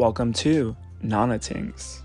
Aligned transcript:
Welcome 0.00 0.32
to 0.32 0.74
Nana 1.02 1.38
Tingz. 1.38 2.00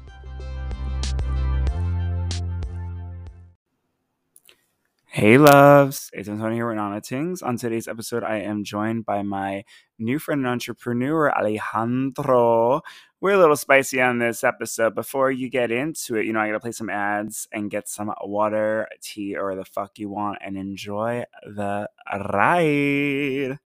Hey 5.05 5.37
loves, 5.37 6.11
it's 6.11 6.27
Antonio 6.27 6.55
here 6.55 6.67
with 6.67 6.75
Nana 6.75 6.99
Tingz. 6.99 7.41
On 7.41 7.55
today's 7.55 7.87
episode, 7.87 8.25
I 8.25 8.39
am 8.39 8.65
joined 8.65 9.05
by 9.05 9.21
my 9.21 9.63
new 9.97 10.19
friend 10.19 10.39
and 10.39 10.47
entrepreneur, 10.49 11.31
Alejandro. 11.31 12.81
We're 13.21 13.35
a 13.35 13.37
little 13.37 13.55
spicy 13.55 14.01
on 14.01 14.19
this 14.19 14.43
episode. 14.43 14.93
Before 14.93 15.31
you 15.31 15.49
get 15.49 15.71
into 15.71 16.17
it, 16.17 16.25
you 16.25 16.33
know, 16.33 16.41
I 16.41 16.47
gotta 16.47 16.59
play 16.59 16.73
some 16.73 16.89
ads 16.89 17.47
and 17.53 17.71
get 17.71 17.87
some 17.87 18.13
water, 18.21 18.89
tea, 19.01 19.37
or 19.37 19.55
the 19.55 19.63
fuck 19.63 19.97
you 19.97 20.09
want, 20.09 20.39
and 20.41 20.57
enjoy 20.57 21.23
the 21.45 21.89
ride. 22.13 23.57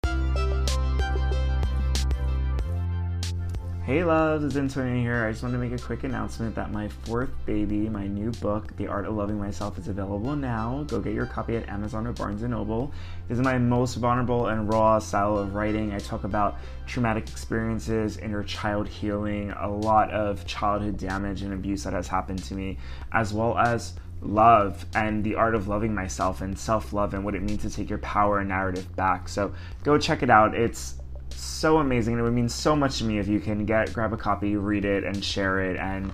Hey 3.90 4.04
loves, 4.04 4.44
it's 4.44 4.54
Antonio 4.54 5.02
here. 5.02 5.24
I 5.24 5.32
just 5.32 5.42
want 5.42 5.52
to 5.52 5.58
make 5.58 5.72
a 5.72 5.82
quick 5.82 6.04
announcement 6.04 6.54
that 6.54 6.70
my 6.70 6.86
fourth 6.86 7.30
baby, 7.44 7.88
my 7.88 8.06
new 8.06 8.30
book, 8.30 8.76
The 8.76 8.86
Art 8.86 9.04
of 9.04 9.16
Loving 9.16 9.36
Myself, 9.36 9.78
is 9.78 9.88
available 9.88 10.36
now. 10.36 10.84
Go 10.86 11.00
get 11.00 11.12
your 11.12 11.26
copy 11.26 11.56
at 11.56 11.68
Amazon 11.68 12.06
or 12.06 12.12
Barnes 12.12 12.40
& 12.42 12.44
Noble. 12.44 12.92
This 13.26 13.38
is 13.38 13.44
my 13.44 13.58
most 13.58 13.96
vulnerable 13.96 14.46
and 14.46 14.72
raw 14.72 15.00
style 15.00 15.36
of 15.36 15.56
writing. 15.56 15.92
I 15.92 15.98
talk 15.98 16.22
about 16.22 16.58
traumatic 16.86 17.28
experiences, 17.28 18.16
inner 18.16 18.44
child 18.44 18.86
healing, 18.86 19.50
a 19.58 19.68
lot 19.68 20.12
of 20.12 20.46
childhood 20.46 20.96
damage 20.96 21.42
and 21.42 21.52
abuse 21.52 21.82
that 21.82 21.92
has 21.92 22.06
happened 22.06 22.44
to 22.44 22.54
me, 22.54 22.78
as 23.10 23.34
well 23.34 23.58
as 23.58 23.94
love 24.22 24.86
and 24.94 25.24
the 25.24 25.34
art 25.34 25.56
of 25.56 25.66
loving 25.66 25.92
myself 25.92 26.42
and 26.42 26.56
self-love 26.56 27.12
and 27.12 27.24
what 27.24 27.34
it 27.34 27.42
means 27.42 27.62
to 27.62 27.70
take 27.70 27.90
your 27.90 27.98
power 27.98 28.38
and 28.38 28.50
narrative 28.50 28.94
back. 28.94 29.28
So 29.28 29.52
go 29.82 29.98
check 29.98 30.22
it 30.22 30.30
out. 30.30 30.54
It's 30.54 30.94
so 31.30 31.78
amazing. 31.78 32.18
It 32.18 32.22
would 32.22 32.32
mean 32.32 32.48
so 32.48 32.74
much 32.74 32.98
to 32.98 33.04
me 33.04 33.18
if 33.18 33.28
you 33.28 33.40
can 33.40 33.64
get 33.64 33.92
grab 33.92 34.12
a 34.12 34.16
copy, 34.16 34.56
read 34.56 34.84
it, 34.84 35.04
and 35.04 35.24
share 35.24 35.60
it. 35.60 35.76
And 35.76 36.12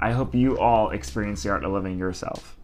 I 0.00 0.12
hope 0.12 0.34
you 0.34 0.58
all 0.58 0.90
experience 0.90 1.42
the 1.42 1.50
art 1.50 1.64
of 1.64 1.72
living 1.72 1.98
yourself. 1.98 2.58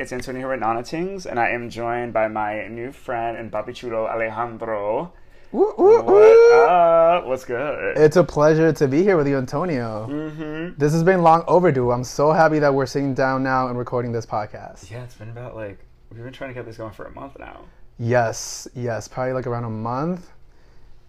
It's 0.00 0.14
Antonio 0.14 0.40
here 0.40 0.50
with 0.50 0.60
Nana 0.60 0.80
Tingz, 0.80 1.26
and 1.26 1.38
I 1.38 1.50
am 1.50 1.68
joined 1.68 2.14
by 2.14 2.26
my 2.26 2.66
new 2.68 2.90
friend 2.90 3.36
and 3.36 3.52
papi 3.52 3.74
chulo 3.74 4.06
Alejandro. 4.06 5.12
Woo, 5.52 5.74
woo, 5.76 6.02
What 6.02 6.68
up? 6.68 7.26
What's 7.26 7.44
good? 7.44 7.96
It's 7.96 8.16
a 8.16 8.22
pleasure 8.22 8.72
to 8.72 8.86
be 8.86 9.02
here 9.02 9.16
with 9.16 9.26
you, 9.26 9.36
Antonio. 9.36 10.06
mm-hmm. 10.08 10.78
This 10.78 10.92
has 10.92 11.02
been 11.02 11.22
long 11.22 11.42
overdue. 11.48 11.90
I'm 11.90 12.04
so 12.04 12.30
happy 12.30 12.60
that 12.60 12.72
we're 12.72 12.86
sitting 12.86 13.14
down 13.14 13.42
now 13.42 13.66
and 13.66 13.76
recording 13.76 14.12
this 14.12 14.24
podcast. 14.24 14.88
Yeah, 14.90 15.02
it's 15.02 15.16
been 15.16 15.28
about 15.28 15.56
like 15.56 15.78
we've 16.12 16.22
been 16.22 16.32
trying 16.32 16.50
to 16.50 16.54
get 16.54 16.66
this 16.66 16.76
going 16.76 16.92
for 16.92 17.06
a 17.06 17.10
month 17.10 17.36
now. 17.40 17.62
Yes, 17.98 18.68
yes, 18.76 19.08
probably 19.08 19.32
like 19.32 19.48
around 19.48 19.64
a 19.64 19.70
month. 19.70 20.30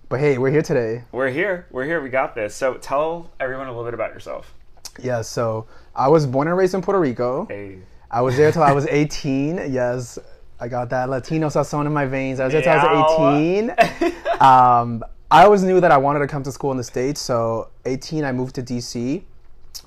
But 0.10 0.20
hey, 0.20 0.40
we're 0.40 0.52
here 0.52 0.64
today. 0.64 1.04
We're 1.12 1.30
here. 1.30 1.68
We're 1.70 1.86
here. 1.86 2.02
We 2.02 2.10
got 2.10 2.34
this. 2.34 2.56
So 2.56 2.74
tell 2.76 3.30
everyone 3.40 3.68
a 3.68 3.70
little 3.70 3.86
bit 3.86 3.94
about 3.94 4.12
yourself. 4.12 4.56
Yeah, 5.02 5.22
so 5.22 5.68
I 5.96 6.08
was 6.08 6.26
born 6.26 6.48
and 6.48 6.58
raised 6.58 6.74
in 6.74 6.82
Puerto 6.82 7.00
Rico. 7.00 7.46
Hey. 7.46 7.78
I 8.10 8.22
was 8.22 8.36
there 8.38 8.52
till 8.52 8.64
I 8.64 8.74
was 8.74 8.88
18. 8.88 9.72
Yes, 9.72 10.18
I 10.62 10.68
got 10.68 10.92
that 10.92 11.10
Latino 11.10 11.48
sazon 11.48 11.88
in 11.88 11.92
my 11.92 12.06
veins. 12.06 12.40
I 12.40 12.46
was 12.46 12.54
till 12.54 12.70
I 12.70 12.94
was 12.94 14.00
18. 14.00 14.12
um, 14.40 15.04
I 15.32 15.44
always 15.44 15.64
knew 15.64 15.82
that 15.82 15.92
I 15.92 15.98
wanted 15.98 16.20
to 16.20 16.28
come 16.28 16.44
to 16.44 16.52
school 16.52 16.70
in 16.70 16.78
the 16.78 16.84
States. 16.84 17.20
So 17.20 17.70
18, 17.86 18.24
I 18.24 18.32
moved 18.32 18.54
to 18.56 18.62
DC. 18.62 19.24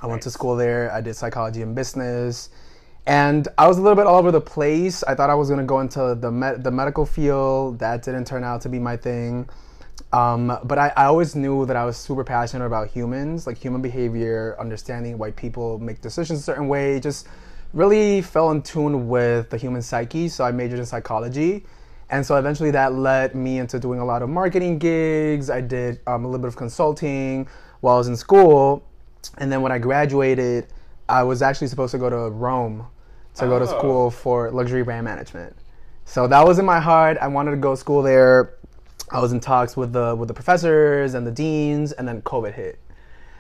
I 0.03 0.06
went 0.08 0.22
to 0.22 0.33
school 0.33 0.56
there. 0.56 0.91
I 0.91 1.00
did 1.00 1.14
psychology 1.14 1.62
and 1.62 1.77
business. 1.77 2.50
And 3.06 3.47
I 3.56 3.69
was 3.69 3.78
a 3.78 3.83
little 3.83 3.94
bit 3.94 4.06
all 4.06 4.19
over 4.19 4.33
the 4.33 4.41
place. 4.41 5.05
I 5.05 5.14
thought 5.14 5.31
I 5.31 5.34
was 5.34 5.48
going 5.48 5.61
to 5.61 5.66
go 5.66 5.78
into 5.78 6.16
the, 6.20 6.33
med- 6.33 6.64
the 6.64 6.72
medical 6.72 7.06
field. 7.06 7.78
That 7.78 8.03
didn't 8.03 8.27
turn 8.27 8.42
out 8.42 8.61
to 8.62 8.69
be 8.69 8.81
my 8.81 8.97
thing. 8.97 9.48
Um, 10.12 10.59
but 10.65 10.78
I, 10.78 10.93
I 10.97 11.04
always 11.04 11.37
knew 11.37 11.66
that 11.66 11.77
I 11.77 11.84
was 11.84 11.97
super 11.97 12.25
passionate 12.25 12.66
about 12.66 12.88
humans, 12.88 13.47
like 13.47 13.59
human 13.59 13.81
behavior, 13.81 14.56
understanding 14.59 15.19
why 15.19 15.31
people 15.31 15.78
make 15.78 16.00
decisions 16.00 16.41
a 16.41 16.43
certain 16.43 16.66
way, 16.66 16.98
just 16.98 17.28
really 17.74 18.22
fell 18.22 18.50
in 18.52 18.62
tune 18.62 19.08
with 19.08 19.50
the 19.50 19.56
human 19.58 19.82
psyche. 19.82 20.28
So 20.28 20.44
I 20.44 20.52
majored 20.52 20.78
in 20.78 20.86
psychology. 20.86 21.66
And 22.10 22.24
so 22.24 22.36
eventually 22.36 22.70
that 22.70 22.94
led 22.94 23.34
me 23.34 23.58
into 23.58 23.78
doing 23.78 23.98
a 23.98 24.04
lot 24.04 24.22
of 24.22 24.28
marketing 24.28 24.78
gigs. 24.78 25.50
I 25.50 25.60
did 25.60 26.00
um, 26.06 26.24
a 26.24 26.28
little 26.28 26.40
bit 26.40 26.48
of 26.48 26.56
consulting 26.56 27.48
while 27.80 27.96
I 27.96 27.98
was 27.98 28.08
in 28.08 28.16
school. 28.16 28.84
And 29.38 29.50
then 29.50 29.62
when 29.62 29.72
I 29.72 29.78
graduated, 29.78 30.68
I 31.08 31.22
was 31.24 31.42
actually 31.42 31.66
supposed 31.66 31.90
to 31.92 31.98
go 31.98 32.08
to 32.08 32.30
Rome 32.30 32.86
to 33.34 33.46
go 33.46 33.58
to 33.58 33.64
Oh. 33.64 33.78
school 33.78 34.10
for 34.10 34.50
luxury 34.52 34.82
brand 34.82 35.04
management. 35.04 35.56
So 36.04 36.28
that 36.28 36.46
was 36.46 36.58
in 36.58 36.64
my 36.64 36.78
heart. 36.78 37.18
I 37.20 37.26
wanted 37.26 37.50
to 37.52 37.56
go 37.56 37.72
to 37.72 37.76
school 37.76 38.02
there. 38.02 38.54
I 39.10 39.20
was 39.20 39.32
in 39.32 39.41
talks 39.41 39.76
with 39.76 39.92
the 39.92 40.14
with 40.14 40.28
the 40.28 40.34
professors 40.34 41.14
and 41.14 41.26
the 41.26 41.30
deans, 41.30 41.92
and 41.92 42.06
then 42.06 42.22
COVID 42.22 42.54
hit. 42.54 42.78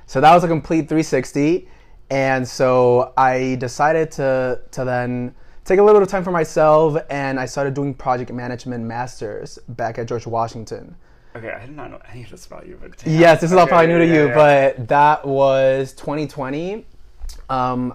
So 0.06 0.20
that 0.20 0.34
was 0.34 0.42
a 0.44 0.48
complete 0.48 0.88
360. 0.88 1.68
And 2.10 2.46
so 2.46 3.12
I 3.16 3.56
decided 3.56 4.10
to 4.12 4.60
to 4.72 4.84
then 4.84 5.34
take 5.64 5.78
a 5.78 5.82
little 5.82 6.00
bit 6.00 6.06
of 6.06 6.10
time 6.10 6.24
for 6.24 6.30
myself, 6.30 6.96
and 7.10 7.40
I 7.40 7.46
started 7.46 7.74
doing 7.74 7.94
project 7.94 8.32
management 8.32 8.84
masters 8.84 9.58
back 9.68 9.98
at 9.98 10.06
George 10.06 10.26
Washington. 10.26 10.96
Okay, 11.36 11.50
I 11.50 11.66
did 11.66 11.74
not 11.74 11.90
know 11.90 12.00
any 12.12 12.22
of 12.22 12.30
this 12.30 12.46
about 12.46 12.66
you, 12.66 12.78
but 12.80 12.96
damn. 12.96 13.18
Yes, 13.18 13.40
this 13.40 13.50
is 13.50 13.56
all 13.56 13.66
probably 13.66 13.88
new 13.88 13.98
to 13.98 14.06
yeah, 14.06 14.14
you, 14.14 14.28
yeah. 14.28 14.34
but 14.34 14.88
that 14.88 15.26
was 15.26 15.92
2020. 15.94 16.86
Um, 17.50 17.94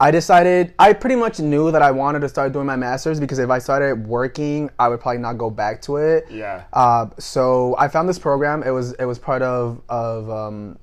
I 0.00 0.10
decided 0.10 0.74
I 0.78 0.92
pretty 0.92 1.16
much 1.16 1.40
knew 1.40 1.72
that 1.72 1.82
I 1.82 1.90
wanted 1.90 2.20
to 2.20 2.28
start 2.28 2.52
doing 2.52 2.66
my 2.66 2.76
masters 2.76 3.18
because 3.18 3.40
if 3.40 3.50
I 3.50 3.58
started 3.58 4.06
working, 4.06 4.70
I 4.78 4.88
would 4.88 5.00
probably 5.00 5.18
not 5.18 5.38
go 5.38 5.50
back 5.50 5.82
to 5.82 5.96
it. 5.96 6.26
yeah, 6.30 6.64
Uh, 6.72 7.06
so 7.18 7.74
I 7.78 7.88
found 7.88 8.08
this 8.08 8.18
program. 8.18 8.62
It 8.62 8.70
was 8.70 8.92
it 8.94 9.04
was 9.04 9.18
part 9.18 9.42
of 9.42 9.82
of 9.88 10.30
um, 10.30 10.78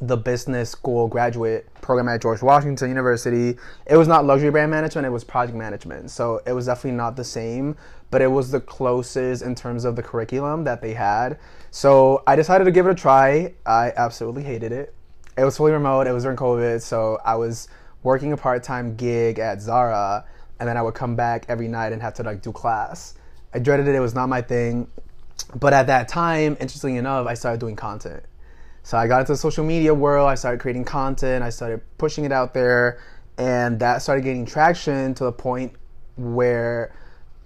the 0.00 0.16
business 0.16 0.70
school 0.70 1.08
graduate 1.08 1.66
program 1.80 2.08
at 2.08 2.22
George 2.22 2.42
Washington 2.42 2.88
University. 2.88 3.56
It 3.86 3.96
was 3.96 4.08
not 4.08 4.24
luxury 4.24 4.50
brand 4.50 4.70
management. 4.70 5.06
It 5.06 5.10
was 5.10 5.24
project 5.24 5.56
management. 5.56 6.10
So 6.10 6.40
it 6.46 6.52
was 6.52 6.66
definitely 6.66 6.96
not 6.96 7.16
the 7.16 7.24
same, 7.24 7.76
but 8.10 8.22
it 8.22 8.28
was 8.28 8.50
the 8.50 8.60
closest 8.60 9.42
in 9.42 9.54
terms 9.54 9.84
of 9.84 9.96
the 9.96 10.02
curriculum 10.02 10.64
that 10.64 10.82
they 10.82 10.94
had. 10.94 11.38
So 11.70 12.22
I 12.26 12.36
decided 12.36 12.64
to 12.64 12.70
give 12.70 12.86
it 12.86 12.90
a 12.90 12.94
try. 12.94 13.54
I 13.64 13.92
absolutely 13.96 14.42
hated 14.42 14.72
it. 14.72 14.94
It 15.36 15.44
was 15.44 15.56
fully 15.56 15.72
remote. 15.72 16.06
It 16.06 16.12
was 16.12 16.22
during 16.22 16.38
COVID, 16.38 16.80
so 16.80 17.18
I 17.24 17.34
was 17.34 17.68
working 18.02 18.32
a 18.32 18.36
part-time 18.36 18.96
gig 18.96 19.38
at 19.38 19.60
Zara, 19.60 20.24
and 20.58 20.68
then 20.68 20.76
I 20.76 20.82
would 20.82 20.94
come 20.94 21.14
back 21.16 21.44
every 21.48 21.68
night 21.68 21.92
and 21.92 22.00
have 22.00 22.14
to 22.14 22.22
like 22.22 22.40
do 22.40 22.52
class. 22.52 23.14
I 23.52 23.58
dreaded 23.58 23.86
it. 23.88 23.94
It 23.94 24.00
was 24.00 24.14
not 24.14 24.28
my 24.28 24.40
thing. 24.40 24.88
But 25.54 25.74
at 25.74 25.86
that 25.88 26.08
time, 26.08 26.56
interestingly 26.60 26.96
enough, 26.96 27.26
I 27.26 27.34
started 27.34 27.60
doing 27.60 27.76
content. 27.76 28.22
So 28.86 28.96
I 28.96 29.08
got 29.08 29.18
into 29.18 29.32
the 29.32 29.36
social 29.36 29.64
media 29.64 29.92
world. 29.92 30.28
I 30.28 30.36
started 30.36 30.60
creating 30.60 30.84
content. 30.84 31.42
I 31.42 31.50
started 31.50 31.80
pushing 31.98 32.24
it 32.24 32.30
out 32.30 32.54
there, 32.54 33.00
and 33.36 33.80
that 33.80 34.00
started 34.00 34.22
gaining 34.22 34.46
traction 34.46 35.12
to 35.14 35.24
the 35.24 35.32
point 35.32 35.72
where 36.14 36.94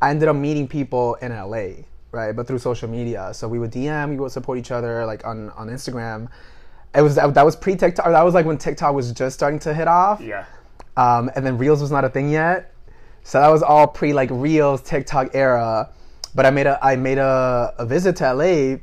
I 0.02 0.10
ended 0.10 0.28
up 0.28 0.36
meeting 0.36 0.68
people 0.68 1.14
in 1.14 1.32
LA, 1.34 1.86
right? 2.12 2.32
But 2.32 2.46
through 2.46 2.58
social 2.58 2.90
media. 2.90 3.30
So 3.32 3.48
we 3.48 3.58
would 3.58 3.70
DM, 3.70 4.10
we 4.10 4.16
would 4.16 4.32
support 4.32 4.58
each 4.58 4.70
other, 4.70 5.06
like 5.06 5.24
on 5.24 5.48
on 5.52 5.68
Instagram. 5.68 6.28
It 6.94 7.00
was 7.00 7.14
that, 7.14 7.32
that 7.32 7.46
was 7.46 7.56
pre 7.56 7.74
TikTok. 7.74 8.04
That 8.04 8.22
was 8.22 8.34
like 8.34 8.44
when 8.44 8.58
TikTok 8.58 8.94
was 8.94 9.10
just 9.10 9.34
starting 9.34 9.60
to 9.60 9.72
hit 9.72 9.88
off 9.88 10.20
yeah. 10.20 10.44
um, 10.98 11.30
and 11.34 11.46
then 11.46 11.56
Reels 11.56 11.80
was 11.80 11.90
not 11.90 12.04
a 12.04 12.10
thing 12.10 12.28
yet. 12.28 12.74
So 13.22 13.40
that 13.40 13.48
was 13.48 13.62
all 13.62 13.86
pre 13.86 14.12
like 14.12 14.28
Reels 14.30 14.82
TikTok 14.82 15.34
era. 15.34 15.88
But 16.34 16.44
I 16.44 16.50
made 16.50 16.66
a 16.66 16.78
I 16.82 16.96
made 16.96 17.16
a, 17.16 17.72
a 17.78 17.86
visit 17.86 18.16
to 18.16 18.34
LA 18.34 18.80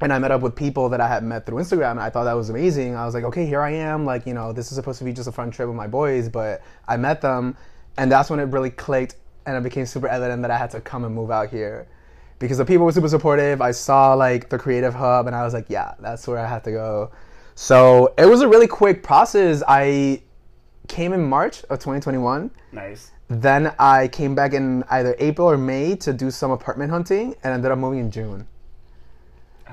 and 0.00 0.12
I 0.12 0.18
met 0.18 0.30
up 0.30 0.42
with 0.42 0.54
people 0.54 0.88
that 0.90 1.00
I 1.00 1.08
had 1.08 1.24
met 1.24 1.44
through 1.44 1.58
Instagram 1.58 1.92
and 1.92 2.00
I 2.00 2.10
thought 2.10 2.24
that 2.24 2.34
was 2.34 2.50
amazing. 2.50 2.94
I 2.94 3.04
was 3.04 3.14
like, 3.14 3.24
okay, 3.24 3.46
here 3.46 3.60
I 3.60 3.70
am. 3.70 4.04
Like, 4.04 4.26
you 4.26 4.34
know, 4.34 4.52
this 4.52 4.70
is 4.70 4.76
supposed 4.76 4.98
to 5.00 5.04
be 5.04 5.12
just 5.12 5.28
a 5.28 5.32
fun 5.32 5.50
trip 5.50 5.66
with 5.66 5.76
my 5.76 5.88
boys, 5.88 6.28
but 6.28 6.62
I 6.86 6.96
met 6.96 7.20
them 7.20 7.56
and 7.96 8.10
that's 8.10 8.30
when 8.30 8.38
it 8.38 8.44
really 8.44 8.70
clicked 8.70 9.16
and 9.46 9.56
it 9.56 9.62
became 9.62 9.86
super 9.86 10.06
evident 10.06 10.42
that 10.42 10.50
I 10.50 10.58
had 10.58 10.70
to 10.70 10.80
come 10.80 11.04
and 11.04 11.14
move 11.14 11.30
out 11.30 11.50
here. 11.50 11.88
Because 12.38 12.58
the 12.58 12.64
people 12.64 12.86
were 12.86 12.92
super 12.92 13.08
supportive. 13.08 13.60
I 13.60 13.72
saw 13.72 14.14
like 14.14 14.48
the 14.48 14.58
creative 14.58 14.94
hub 14.94 15.26
and 15.26 15.34
I 15.34 15.42
was 15.42 15.52
like, 15.52 15.66
yeah, 15.68 15.94
that's 15.98 16.28
where 16.28 16.38
I 16.38 16.46
have 16.46 16.62
to 16.64 16.70
go. 16.70 17.10
So 17.56 18.14
it 18.16 18.26
was 18.26 18.40
a 18.40 18.46
really 18.46 18.68
quick 18.68 19.02
process. 19.02 19.64
I 19.66 20.22
came 20.86 21.12
in 21.12 21.22
March 21.24 21.64
of 21.64 21.80
2021. 21.80 22.52
Nice. 22.70 23.10
Then 23.26 23.74
I 23.80 24.06
came 24.08 24.36
back 24.36 24.52
in 24.54 24.84
either 24.90 25.16
April 25.18 25.50
or 25.50 25.58
May 25.58 25.96
to 25.96 26.12
do 26.12 26.30
some 26.30 26.52
apartment 26.52 26.92
hunting 26.92 27.34
and 27.42 27.52
ended 27.52 27.72
up 27.72 27.78
moving 27.78 27.98
in 27.98 28.12
June. 28.12 28.46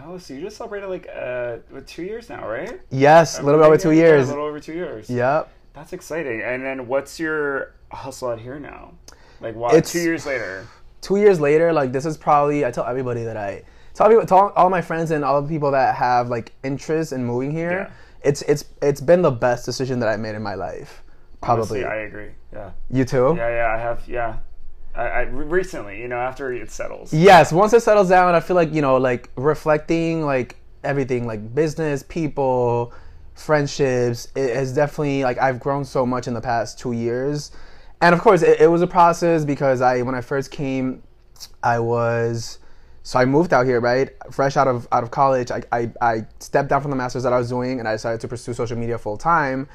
Oh, 0.08 0.18
so 0.18 0.34
you 0.34 0.42
just 0.42 0.58
celebrated 0.58 0.88
like 0.88 1.08
uh, 1.14 1.58
with 1.72 1.88
two 1.88 2.04
years 2.04 2.30
now, 2.30 2.48
right? 2.48 2.80
Yes, 2.92 3.40
a 3.40 3.44
little 3.44 3.60
bit 3.60 3.66
over 3.66 3.78
two 3.78 3.92
Yeah, 3.92 4.04
years. 4.04 4.28
A 4.28 4.32
little 4.32 4.46
over 4.46 4.60
two 4.60 4.74
years. 4.74 5.10
Yep. 5.10 5.50
That's 5.74 5.94
exciting. 5.94 6.42
And 6.42 6.64
then 6.64 6.88
what's 6.88 7.20
your 7.20 7.74
hustle 7.92 8.30
out 8.30 8.40
here 8.40 8.60
now? 8.60 8.94
Like, 9.42 9.56
what? 9.56 9.74
It's- 9.74 9.92
Two 9.92 10.00
years 10.02 10.26
later. 10.26 10.68
Two 11.02 11.18
years 11.18 11.40
later, 11.40 11.72
like 11.74 11.92
this 11.92 12.06
is 12.06 12.18
probably 12.18 12.66
I 12.66 12.72
tell 12.72 12.86
everybody 12.86 13.24
that 13.24 13.38
I 13.38 13.64
tell 13.94 14.10
people, 14.10 14.26
tell 14.26 14.50
all 14.56 14.70
my 14.72 14.82
friends 14.82 15.12
and 15.12 15.24
all 15.24 15.40
the 15.42 15.48
people 15.48 15.70
that 15.72 15.96
have 15.96 16.30
like 16.30 16.52
interest 16.64 17.12
in 17.12 17.24
moving 17.24 17.52
here. 17.52 17.72
Yeah. 17.72 17.92
It's 18.24 18.42
it's 18.44 18.66
it's 18.82 19.02
been 19.02 19.22
the 19.22 19.30
best 19.32 19.66
decision 19.66 20.00
that 20.00 20.10
I 20.10 20.18
made 20.18 20.34
in 20.36 20.42
my 20.42 20.56
life. 20.56 21.04
Probably. 21.42 21.84
Honestly, 21.84 21.86
I 21.86 22.06
agree. 22.06 22.32
Yeah. 22.52 22.72
you 22.90 23.06
too? 23.06 23.36
Yeah, 23.38 23.50
yeah. 23.50 23.76
I 23.76 23.78
have. 23.80 24.08
Yeah. 24.08 24.38
I, 24.96 25.08
I, 25.08 25.22
recently, 25.24 26.00
you 26.00 26.08
know, 26.08 26.18
after 26.18 26.54
it 26.54 26.72
settles. 26.72 27.14
Yes, 27.14 27.52
once 27.52 27.74
it 27.74 27.82
settles 27.82 28.10
down, 28.10 28.34
I 28.34 28.40
feel 28.40 28.56
like 28.56 28.74
you 28.74 28.82
know, 28.82 28.98
like 28.98 29.30
reflecting, 29.36 30.24
like 30.24 30.56
everything, 30.84 31.28
like 31.28 31.54
business, 31.54 32.04
people, 32.04 32.94
friendships. 33.34 34.30
It 34.36 34.56
has 34.56 34.74
definitely 34.74 35.24
like 35.24 35.38
I've 35.38 35.60
grown 35.60 35.84
so 35.84 36.06
much 36.06 36.28
in 36.28 36.34
the 36.34 36.42
past 36.42 36.80
two 36.80 36.94
years, 36.94 37.52
and 38.02 38.16
of 38.16 38.22
course, 38.22 38.42
it, 38.42 38.62
it 38.62 38.68
was 38.68 38.82
a 38.82 38.88
process 38.88 39.44
because 39.44 39.82
I 39.82 40.02
when 40.02 40.16
I 40.16 40.22
first 40.22 40.52
came, 40.52 41.04
I 41.62 41.80
was. 41.80 42.60
So 43.04 43.20
I 43.20 43.26
moved 43.26 43.54
out 43.54 43.68
here, 43.68 43.80
right? 43.80 44.10
Fresh 44.32 44.58
out 44.58 44.68
of 44.68 44.88
out 44.92 45.04
of 45.04 45.12
college, 45.12 45.52
I, 45.52 45.62
I, 45.72 45.92
I 46.02 46.26
stepped 46.40 46.70
down 46.70 46.82
from 46.82 46.90
the 46.90 46.98
masters 46.98 47.22
that 47.22 47.34
I 47.34 47.38
was 47.38 47.50
doing, 47.50 47.80
and 47.80 47.88
I 47.88 47.92
decided 47.92 48.20
to 48.22 48.28
pursue 48.28 48.54
social 48.54 48.78
media 48.78 48.98
full 48.98 49.18
time. 49.18 49.68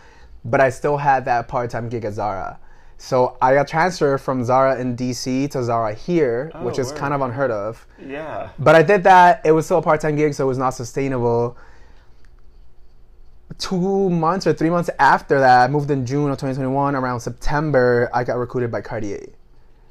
But 0.45 0.61
I 0.61 0.71
still 0.71 0.97
had 0.97 1.27
that 1.27 1.47
part 1.47 1.71
time 1.71 1.89
gig 1.89 2.05
at 2.05 2.15
Zara. 2.15 2.59
So 3.01 3.39
I 3.41 3.55
got 3.55 3.67
transferred 3.67 4.19
from 4.19 4.45
Zara 4.45 4.79
in 4.79 4.95
DC 4.95 5.51
to 5.53 5.63
Zara 5.63 5.95
here, 5.95 6.53
Oh, 6.55 6.65
which 6.65 6.79
is 6.79 6.91
word. 6.91 6.99
kind 6.99 7.15
of 7.15 7.23
unheard 7.23 7.51
of. 7.51 7.87
Yeah. 7.99 8.51
But 8.59 8.75
I 8.75 8.83
did 8.83 9.05
that. 9.05 9.41
It 9.43 9.53
was 9.53 9.65
still 9.65 9.79
a 9.79 9.83
part 9.83 10.03
time 10.03 10.17
gig, 10.17 10.35
so 10.35 10.45
it 10.45 10.49
was 10.49 10.59
not 10.59 10.71
sustainable. 10.75 11.57
Two 13.57 14.11
months 14.11 14.47
or 14.47 14.53
three 14.53 14.69
months 14.69 14.91
after 14.99 15.41
that, 15.41 15.65
I 15.65 15.69
moved 15.73 15.91
in 15.91 16.05
June 16.05 16.31
of 16.31 16.37
2021. 16.37 16.95
Around 16.95 17.21
September, 17.21 18.11
I 18.13 18.23
got 18.23 18.37
recruited 18.37 18.71
by 18.71 18.83
Cartier. 18.83 19.29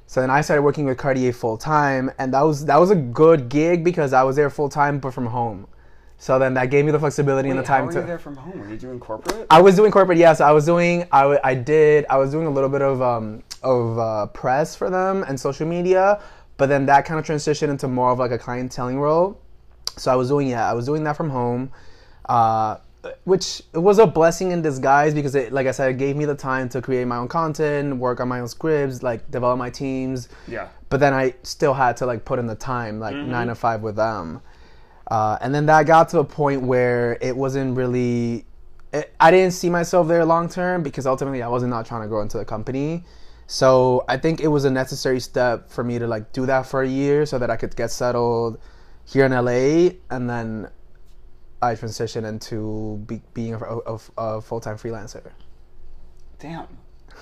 So 0.06 0.22
then 0.22 0.30
I 0.30 0.42
started 0.42 0.62
working 0.62 0.86
with 0.86 1.00
Cartier 1.00 1.34
full 1.34 1.58
time, 1.58 2.12
and 2.20 2.32
that 2.36 2.42
was 2.42 2.66
that 2.66 2.78
was 2.78 2.92
a 2.92 2.96
good 2.96 3.50
gig 3.50 3.84
because 3.84 4.14
I 4.14 4.22
was 4.22 4.36
there 4.36 4.52
full 4.52 4.70
time 4.70 5.00
but 5.00 5.16
from 5.16 5.26
home. 5.26 5.68
So 6.22 6.38
then 6.38 6.54
that 6.56 6.70
gave 6.70 6.84
me 6.84 6.92
the 6.92 7.00
flexibility 7.00 7.50
and 7.50 7.58
the 7.58 7.64
time 7.64 7.82
how 7.82 7.86
were 7.88 7.94
to. 7.94 8.00
you 8.02 8.06
there 8.06 8.20
from 8.20 8.36
home? 8.36 8.60
Were 8.60 8.68
you 8.68 8.76
doing 8.78 9.00
corporate? 9.00 9.48
I 9.50 9.62
was 9.62 9.76
doing 9.78 9.90
corporate, 9.90 10.18
yes. 10.18 10.42
I 10.42 10.52
was 10.52 10.66
doing, 10.66 11.06
I, 11.14 11.22
w- 11.22 11.40
I 11.46 11.56
did, 11.56 12.06
I 12.10 12.18
was 12.18 12.30
doing 12.32 12.46
a 12.46 12.50
little 12.50 12.70
bit 12.70 12.82
of 12.82 13.02
um, 13.02 13.42
of 13.64 13.98
uh, 13.98 14.26
press 14.28 14.76
for 14.76 14.90
them 14.90 15.24
and 15.28 15.40
social 15.40 15.66
media, 15.66 16.22
but 16.58 16.68
then 16.68 16.86
that 16.88 17.06
kind 17.06 17.20
of 17.20 17.26
transitioned 17.26 17.70
into 17.70 17.88
more 17.88 18.12
of 18.12 18.20
like 18.20 18.32
a 18.32 18.38
clienteling 18.38 19.00
role. 19.00 19.40
So 19.98 20.12
I 20.12 20.16
was 20.16 20.28
doing, 20.28 20.48
yeah, 20.50 20.70
I 20.70 20.74
was 20.74 20.86
doing 20.86 21.04
that 21.06 21.16
from 21.16 21.30
home, 21.30 21.72
uh, 22.28 22.78
which 23.24 23.62
was 23.74 23.98
a 24.00 24.06
blessing 24.06 24.52
in 24.52 24.62
disguise 24.62 25.14
because 25.14 25.36
it, 25.36 25.54
like 25.54 25.68
I 25.68 25.72
said, 25.72 25.90
it 25.90 25.98
gave 25.98 26.18
me 26.18 26.26
the 26.26 26.36
time 26.36 26.68
to 26.70 26.82
create 26.82 27.08
my 27.08 27.16
own 27.18 27.30
content, 27.30 27.96
work 27.98 28.20
on 28.20 28.28
my 28.28 28.42
own 28.42 28.48
scripts, 28.50 29.02
like 29.04 29.30
develop 29.32 29.58
my 29.58 29.70
teams. 29.70 30.28
yeah. 30.50 30.68
But 30.90 31.00
then 31.00 31.14
I 31.14 31.34
still 31.44 31.74
had 31.74 31.96
to 31.98 32.06
like 32.06 32.26
put 32.26 32.40
in 32.40 32.48
the 32.48 32.56
time, 32.56 33.00
like 33.00 33.16
Mm-hmm. 33.16 33.32
nine 33.32 33.48
to 33.48 33.56
five 33.56 33.82
with 33.82 33.96
them. 33.96 34.42
Uh, 35.10 35.38
and 35.42 35.54
then 35.54 35.66
that 35.66 35.86
got 35.86 36.10
to 36.10 36.20
a 36.20 36.24
point 36.24 36.62
where 36.62 37.18
it 37.22 37.36
wasn't 37.36 37.76
really. 37.76 38.46
It, 38.94 39.14
I 39.20 39.32
didn't 39.32 39.54
see 39.54 39.70
myself 39.70 40.08
there 40.08 40.26
long 40.26 40.50
term 40.50 40.84
because 40.84 41.06
ultimately 41.06 41.42
I 41.42 41.48
wasn't 41.48 41.72
not 41.72 41.86
trying 41.86 42.02
to 42.02 42.08
grow 42.08 42.22
into 42.22 42.38
the 42.38 42.46
company. 42.46 43.04
So 43.48 44.06
I 44.08 44.18
think 44.18 44.42
it 44.42 44.48
was 44.48 44.66
a 44.66 44.70
necessary 44.70 45.20
step 45.20 45.72
for 45.72 45.84
me 45.84 45.98
to 45.98 46.06
like 46.06 46.32
do 46.34 46.46
that 46.46 46.68
for 46.68 46.84
a 46.84 46.88
year 46.88 47.26
so 47.26 47.40
that 47.40 47.50
I 47.50 47.56
could 47.56 47.76
get 47.76 47.90
settled 47.90 48.60
here 49.06 49.26
in 49.26 49.32
LA, 49.32 49.98
and 50.12 50.30
then 50.30 50.70
I 51.62 51.74
transitioned 51.74 52.28
into 52.28 53.04
be, 53.08 53.22
being 53.34 53.56
a, 53.56 53.58
a, 53.60 54.00
a 54.18 54.42
full 54.42 54.60
time 54.60 54.78
freelancer. 54.78 55.32
Damn. 56.38 56.68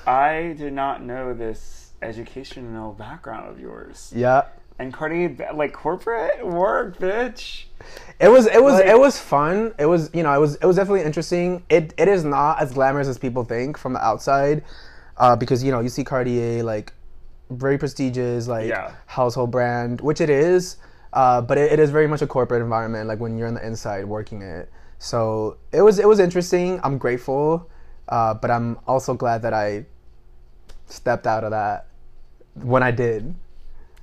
I 0.06 0.54
did 0.58 0.74
not 0.74 1.02
know 1.02 1.34
this 1.34 1.94
educational 2.02 2.94
background 2.94 3.50
of 3.50 3.60
yours. 3.60 4.12
Yeah. 4.16 4.44
And 4.80 4.94
Cardi, 4.94 5.36
like 5.54 5.74
corporate 5.74 6.46
work, 6.46 6.98
bitch. 7.00 7.64
It 8.20 8.28
was 8.30 8.46
it 8.48 8.62
was 8.62 8.76
Like- 8.76 8.86
it 8.86 9.00
was 9.00 9.20
fun. 9.20 9.74
It 9.80 9.86
was 9.86 10.10
you 10.14 10.22
know 10.24 10.34
it 10.34 10.40
was 10.40 10.56
it 10.56 10.66
was 10.66 10.76
definitely 10.76 11.02
interesting. 11.04 11.64
It 11.70 11.94
it 11.98 12.08
is 12.08 12.24
not 12.24 12.62
as 12.62 12.74
glamorous 12.74 13.08
as 13.08 13.18
people 13.18 13.44
think 13.44 13.78
from 13.78 13.94
the 13.94 14.04
outside, 14.06 14.64
uh, 15.18 15.36
because 15.36 15.64
you 15.64 15.72
know 15.72 15.80
you 15.80 15.90
see 15.90 16.04
Cartier 16.04 16.64
like 16.64 16.94
very 17.50 17.78
prestigious 17.78 18.48
like 18.48 18.68
Yeah. 18.68 18.92
household 19.08 19.52
brand, 19.52 20.02
which 20.02 20.20
it 20.22 20.30
is, 20.30 20.78
uh, 21.14 21.42
but 21.42 21.58
it, 21.58 21.72
it 21.74 21.80
is 21.80 21.90
very 21.92 22.08
much 22.08 22.22
a 22.22 22.28
corporate 22.28 22.62
environment. 22.62 23.08
Like 23.08 23.20
when 23.20 23.38
you're 23.38 23.48
on 23.48 23.54
the 23.56 23.66
inside 23.66 24.06
working 24.06 24.42
it. 24.44 24.70
So 25.00 25.58
it 25.72 25.82
was 25.82 25.98
it 25.98 26.08
was 26.08 26.20
interesting. 26.20 26.80
I'm 26.84 26.98
grateful, 27.00 27.68
uh, 28.10 28.34
but 28.36 28.52
I'm 28.52 28.78
also 28.88 29.14
glad 29.16 29.42
that 29.44 29.54
I 29.54 29.86
stepped 30.88 31.26
out 31.28 31.44
of 31.44 31.52
that 31.52 31.88
when 32.56 32.84
I 32.84 32.92
did. 32.92 33.34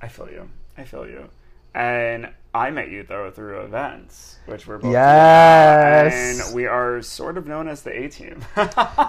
I 0.01 0.07
feel 0.07 0.29
you. 0.29 0.49
I 0.77 0.83
feel 0.83 1.07
you. 1.07 1.29
And 1.73 2.29
I 2.53 2.71
met 2.71 2.89
you 2.89 3.03
though 3.03 3.29
through 3.31 3.59
events, 3.61 4.37
which 4.45 4.65
we're 4.65 4.77
both. 4.77 4.93
Yes. 4.93 6.47
And 6.47 6.55
we 6.55 6.65
are 6.67 7.01
sort 7.01 7.37
of 7.37 7.47
known 7.47 7.67
as 7.67 7.81
the 7.81 7.91
A 7.91 8.07
team. 8.07 8.45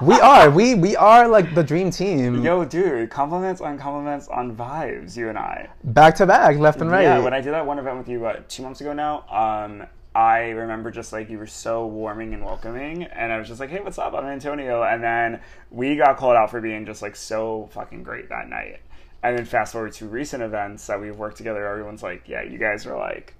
We 0.02 0.14
are 0.20 0.50
we 0.50 0.74
we 0.86 0.96
are 0.96 1.28
like 1.28 1.54
the 1.54 1.62
dream 1.62 1.92
team. 1.92 2.42
Yo, 2.42 2.64
dude, 2.64 3.08
compliments 3.08 3.60
on 3.60 3.78
compliments 3.78 4.26
on 4.26 4.56
vibes, 4.56 5.16
you 5.16 5.28
and 5.28 5.38
I. 5.38 5.68
back 5.84 6.16
to 6.16 6.26
back, 6.26 6.56
left 6.56 6.80
and 6.80 6.90
right. 6.90 7.02
Yeah, 7.02 7.20
when 7.20 7.32
I 7.32 7.40
did 7.40 7.52
that 7.52 7.64
one 7.64 7.78
event 7.78 7.98
with 7.98 8.08
you, 8.08 8.18
what, 8.18 8.48
two 8.48 8.64
months 8.64 8.80
ago 8.80 8.92
now, 8.92 9.24
um, 9.30 9.86
I 10.16 10.48
remember 10.48 10.90
just 10.90 11.12
like 11.12 11.30
you 11.30 11.38
were 11.38 11.46
so 11.46 11.86
warming 11.86 12.34
and 12.34 12.44
welcoming, 12.44 13.04
and 13.04 13.30
I 13.30 13.38
was 13.38 13.46
just 13.46 13.60
like, 13.60 13.70
hey, 13.70 13.80
what's 13.80 13.98
up? 13.98 14.14
I'm 14.14 14.24
Antonio. 14.24 14.82
And 14.82 15.04
then 15.04 15.40
we 15.70 15.94
got 15.94 16.16
called 16.16 16.36
out 16.36 16.50
for 16.50 16.60
being 16.60 16.86
just 16.86 17.02
like 17.02 17.14
so 17.14 17.68
fucking 17.72 18.02
great 18.02 18.30
that 18.30 18.48
night. 18.48 18.80
And 19.26 19.36
then 19.36 19.44
fast 19.44 19.72
forward 19.72 19.92
to 19.94 20.06
recent 20.06 20.40
events 20.40 20.86
that 20.86 21.00
we've 21.00 21.16
worked 21.16 21.36
together, 21.36 21.66
everyone's 21.66 22.00
like, 22.00 22.28
yeah, 22.28 22.42
you 22.42 22.58
guys 22.58 22.86
are 22.86 22.96
like 22.96 23.34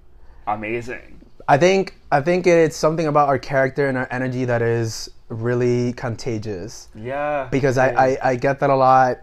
amazing. 0.45 1.21
I 1.47 1.57
think 1.57 1.95
I 2.11 2.19
think 2.19 2.45
it's 2.45 2.75
something 2.75 3.07
about 3.07 3.29
our 3.29 3.39
character 3.39 3.87
and 3.87 3.97
our 3.97 4.07
energy 4.11 4.43
that 4.43 4.61
is 4.61 5.09
really 5.29 5.93
contagious. 5.93 6.89
Yeah. 6.93 7.47
Because 7.49 7.77
I, 7.77 7.91
I, 7.91 8.17
I 8.31 8.35
get 8.35 8.59
that 8.59 8.69
a 8.69 8.75
lot 8.75 9.19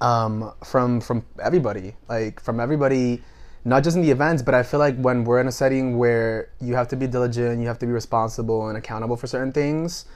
um, 0.00 0.52
from 0.64 1.02
from 1.02 1.26
everybody, 1.42 1.94
like 2.08 2.40
from 2.40 2.58
everybody, 2.58 3.22
not 3.66 3.84
just 3.84 3.94
in 3.94 4.02
the 4.02 4.10
events, 4.10 4.42
but 4.42 4.54
I 4.54 4.62
feel 4.62 4.80
like 4.80 4.96
when 4.96 5.24
we're 5.24 5.40
in 5.40 5.48
a 5.48 5.52
setting 5.52 5.98
where 5.98 6.48
you 6.58 6.74
have 6.74 6.88
to 6.88 6.96
be 6.96 7.06
diligent, 7.06 7.60
you 7.60 7.66
have 7.66 7.78
to 7.80 7.86
be 7.86 7.92
responsible 7.92 8.68
and 8.68 8.78
accountable 8.78 9.16
for 9.16 9.26
certain 9.26 9.52
things, 9.52 10.06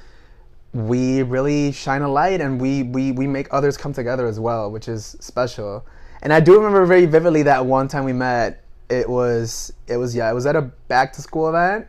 we 0.77 1.23
really 1.23 1.73
shine 1.73 2.03
a 2.03 2.09
light 2.09 2.41
and 2.41 2.61
we, 2.61 2.83
we, 2.83 3.13
we 3.13 3.27
make 3.27 3.49
others 3.53 3.77
come 3.77 3.93
together 3.93 4.27
as 4.27 4.39
well, 4.39 4.71
which 4.71 4.89
is 4.89 5.17
special. 5.21 5.87
And 6.23 6.33
I 6.33 6.41
do 6.41 6.57
remember 6.57 6.85
very 6.87 7.07
vividly 7.07 7.43
that 7.45 7.65
one 7.65 7.89
time 7.89 8.05
we 8.05 8.13
met. 8.13 8.63
It 8.89 9.09
was 9.09 9.73
it 9.89 9.97
was 9.97 10.15
yeah 10.15 10.31
it 10.31 10.35
was 10.35 10.47
at 10.47 10.55
a 10.55 10.63
back 10.63 11.13
to 11.15 11.23
school 11.23 11.49
event, 11.49 11.89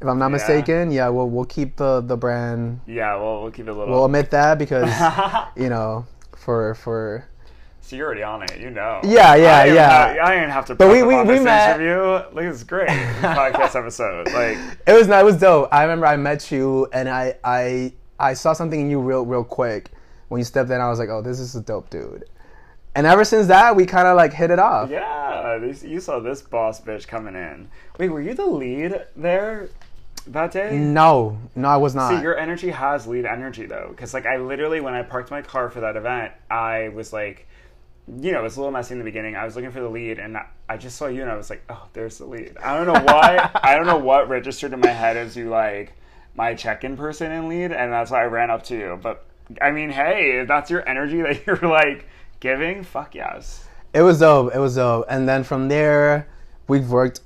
if 0.00 0.06
I'm 0.06 0.18
not 0.20 0.26
Yeah. 0.26 0.32
mistaken. 0.32 0.90
Yeah, 0.92 1.08
we'll 1.08 1.28
we'll 1.28 1.44
keep 1.44 1.76
the 1.76 2.00
the 2.00 2.16
brand. 2.16 2.80
yeah, 2.86 3.16
well, 3.16 3.42
we'll 3.42 3.50
keep 3.50 3.66
it 3.66 3.70
a 3.70 3.74
little. 3.74 3.92
We'll 3.92 4.04
omit 4.04 4.30
that 4.30 4.56
because 4.58 4.88
you 5.56 5.68
know 5.68 6.06
for 6.36 6.76
for 6.76 7.26
so 7.80 7.96
you're 7.96 8.06
already 8.06 8.22
on 8.22 8.42
it, 8.42 8.60
you 8.60 8.70
know. 8.70 9.00
Yeah, 9.02 9.34
yeah, 9.34 9.56
I 9.58 9.64
yeah. 9.64 10.16
I 10.24 10.34
didn't 10.34 10.50
have 10.50 10.66
to. 10.66 10.74
But 10.76 10.92
we- 10.92 11.02
we- 11.02 11.16
we 11.22 11.24
this 11.34 11.42
met- 11.42 11.80
interview. 11.80 12.22
Like, 12.32 12.44
is 12.44 12.62
great 12.62 12.88
podcast 12.88 13.74
episode. 13.80 14.26
Like, 14.32 14.58
it 14.86 14.92
was 14.92 15.08
it 15.08 15.24
was 15.24 15.38
dope. 15.40 15.70
I 15.72 15.82
remember 15.82 16.06
I 16.06 16.16
met 16.16 16.52
you 16.52 16.86
and 16.92 17.08
I 17.08 17.34
I 17.42 17.94
I 18.18 18.34
saw 18.34 18.52
something 18.52 18.80
in 18.80 18.90
you 18.90 19.00
real 19.00 19.24
real 19.24 19.44
quick 19.44 19.90
when 20.28 20.38
you 20.38 20.44
stepped 20.44 20.70
in. 20.70 20.80
I 20.80 20.88
was 20.88 20.98
like, 20.98 21.08
oh, 21.08 21.22
this 21.22 21.38
is 21.40 21.54
a 21.56 21.60
dope 21.60 21.90
dude. 21.90 22.24
And 22.94 23.06
ever 23.06 23.24
since 23.24 23.46
that, 23.46 23.76
we 23.76 23.86
kind 23.86 24.08
of 24.08 24.16
like 24.16 24.32
hit 24.32 24.50
it 24.50 24.58
off. 24.58 24.90
Yeah, 24.90 25.58
this, 25.60 25.82
you 25.84 26.00
saw 26.00 26.18
this 26.18 26.42
boss 26.42 26.80
bitch 26.80 27.06
coming 27.06 27.34
in. 27.36 27.68
Wait, 27.98 28.08
were 28.08 28.20
you 28.20 28.34
the 28.34 28.46
lead 28.46 29.02
there 29.14 29.68
that 30.26 30.50
day? 30.50 30.76
No, 30.76 31.38
no, 31.54 31.68
I 31.68 31.76
was 31.76 31.94
not. 31.94 32.16
See, 32.16 32.22
your 32.22 32.36
energy 32.36 32.70
has 32.70 33.06
lead 33.06 33.24
energy 33.24 33.66
though, 33.66 33.88
because 33.90 34.14
like 34.14 34.26
I 34.26 34.38
literally, 34.38 34.80
when 34.80 34.94
I 34.94 35.02
parked 35.02 35.30
my 35.30 35.42
car 35.42 35.70
for 35.70 35.80
that 35.80 35.96
event, 35.96 36.32
I 36.50 36.88
was 36.88 37.12
like, 37.12 37.46
you 38.20 38.32
know, 38.32 38.40
it 38.40 38.42
was 38.42 38.56
a 38.56 38.60
little 38.60 38.72
messy 38.72 38.94
in 38.94 38.98
the 38.98 39.04
beginning. 39.04 39.36
I 39.36 39.44
was 39.44 39.54
looking 39.54 39.70
for 39.70 39.80
the 39.80 39.88
lead, 39.88 40.18
and 40.18 40.36
I- 40.36 40.46
I 40.70 40.76
just 40.76 40.96
saw 40.96 41.06
you, 41.06 41.22
and 41.22 41.30
I 41.30 41.36
was 41.36 41.50
like, 41.50 41.62
oh, 41.70 41.86
there's 41.92 42.18
the 42.18 42.24
lead. 42.26 42.56
I 42.62 42.74
don't 42.76 42.86
know 42.86 43.00
why. 43.12 43.50
I 43.62 43.76
don't 43.76 43.86
know 43.86 43.98
what 43.98 44.28
registered 44.28 44.72
in 44.72 44.80
my 44.80 44.88
head 44.88 45.16
as 45.16 45.36
you 45.36 45.48
like 45.50 45.92
my 46.38 46.54
check-in 46.54 46.96
person 46.96 47.32
and 47.32 47.48
lead, 47.48 47.72
and 47.72 47.92
that's 47.92 48.12
why 48.12 48.22
I 48.22 48.26
ran 48.26 48.48
up 48.48 48.62
to 48.64 48.76
you. 48.76 48.98
But 49.02 49.26
I 49.60 49.72
mean, 49.72 49.90
hey, 49.90 50.38
if 50.40 50.48
that's 50.48 50.70
your 50.70 50.88
energy 50.88 51.20
that 51.20 51.42
you're 51.46 51.56
like 51.56 52.06
giving, 52.40 52.84
fuck 52.84 53.14
yes. 53.14 53.66
It 53.92 54.02
was 54.02 54.20
dope. 54.20 54.54
It 54.54 54.58
was 54.58 54.76
dope. 54.76 55.06
And 55.10 55.28
then 55.28 55.42
from 55.42 55.68
there, 55.68 56.28
we've 56.68 56.88
worked 56.88 57.20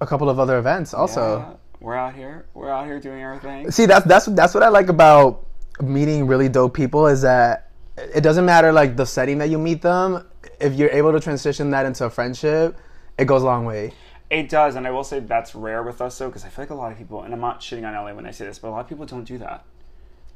a 0.00 0.06
couple 0.06 0.30
of 0.30 0.38
other 0.38 0.56
events 0.56 0.94
also. 0.94 1.38
Yeah, 1.38 1.54
we're 1.80 1.96
out 1.96 2.14
here. 2.14 2.46
We're 2.54 2.70
out 2.70 2.86
here 2.86 3.00
doing 3.00 3.22
our 3.22 3.38
thing. 3.40 3.70
See, 3.72 3.86
that's 3.86 4.06
that's 4.06 4.26
that's 4.26 4.54
what 4.54 4.62
I 4.62 4.68
like 4.68 4.88
about 4.88 5.44
meeting 5.80 6.26
really 6.26 6.48
dope 6.48 6.74
people 6.74 7.06
is 7.06 7.22
that 7.22 7.70
it 7.96 8.20
doesn't 8.20 8.44
matter 8.44 8.72
like 8.72 8.96
the 8.96 9.04
setting 9.04 9.38
that 9.38 9.50
you 9.50 9.58
meet 9.58 9.82
them. 9.82 10.24
If 10.60 10.74
you're 10.74 10.90
able 10.90 11.12
to 11.12 11.20
transition 11.20 11.70
that 11.70 11.86
into 11.86 12.04
a 12.04 12.10
friendship, 12.10 12.78
it 13.18 13.26
goes 13.26 13.42
a 13.42 13.46
long 13.46 13.64
way. 13.64 13.92
It 14.30 14.48
does, 14.48 14.76
and 14.76 14.86
I 14.86 14.90
will 14.90 15.04
say 15.04 15.20
that's 15.20 15.54
rare 15.54 15.82
with 15.82 16.00
us 16.02 16.18
though, 16.18 16.28
because 16.28 16.44
I 16.44 16.48
feel 16.48 16.64
like 16.64 16.70
a 16.70 16.74
lot 16.74 16.92
of 16.92 16.98
people, 16.98 17.22
and 17.22 17.32
I'm 17.32 17.40
not 17.40 17.60
shitting 17.60 17.86
on 17.86 17.94
LA 17.94 18.12
when 18.12 18.26
I 18.26 18.30
say 18.30 18.44
this, 18.44 18.58
but 18.58 18.68
a 18.68 18.70
lot 18.70 18.80
of 18.80 18.88
people 18.88 19.06
don't 19.06 19.24
do 19.24 19.38
that. 19.38 19.64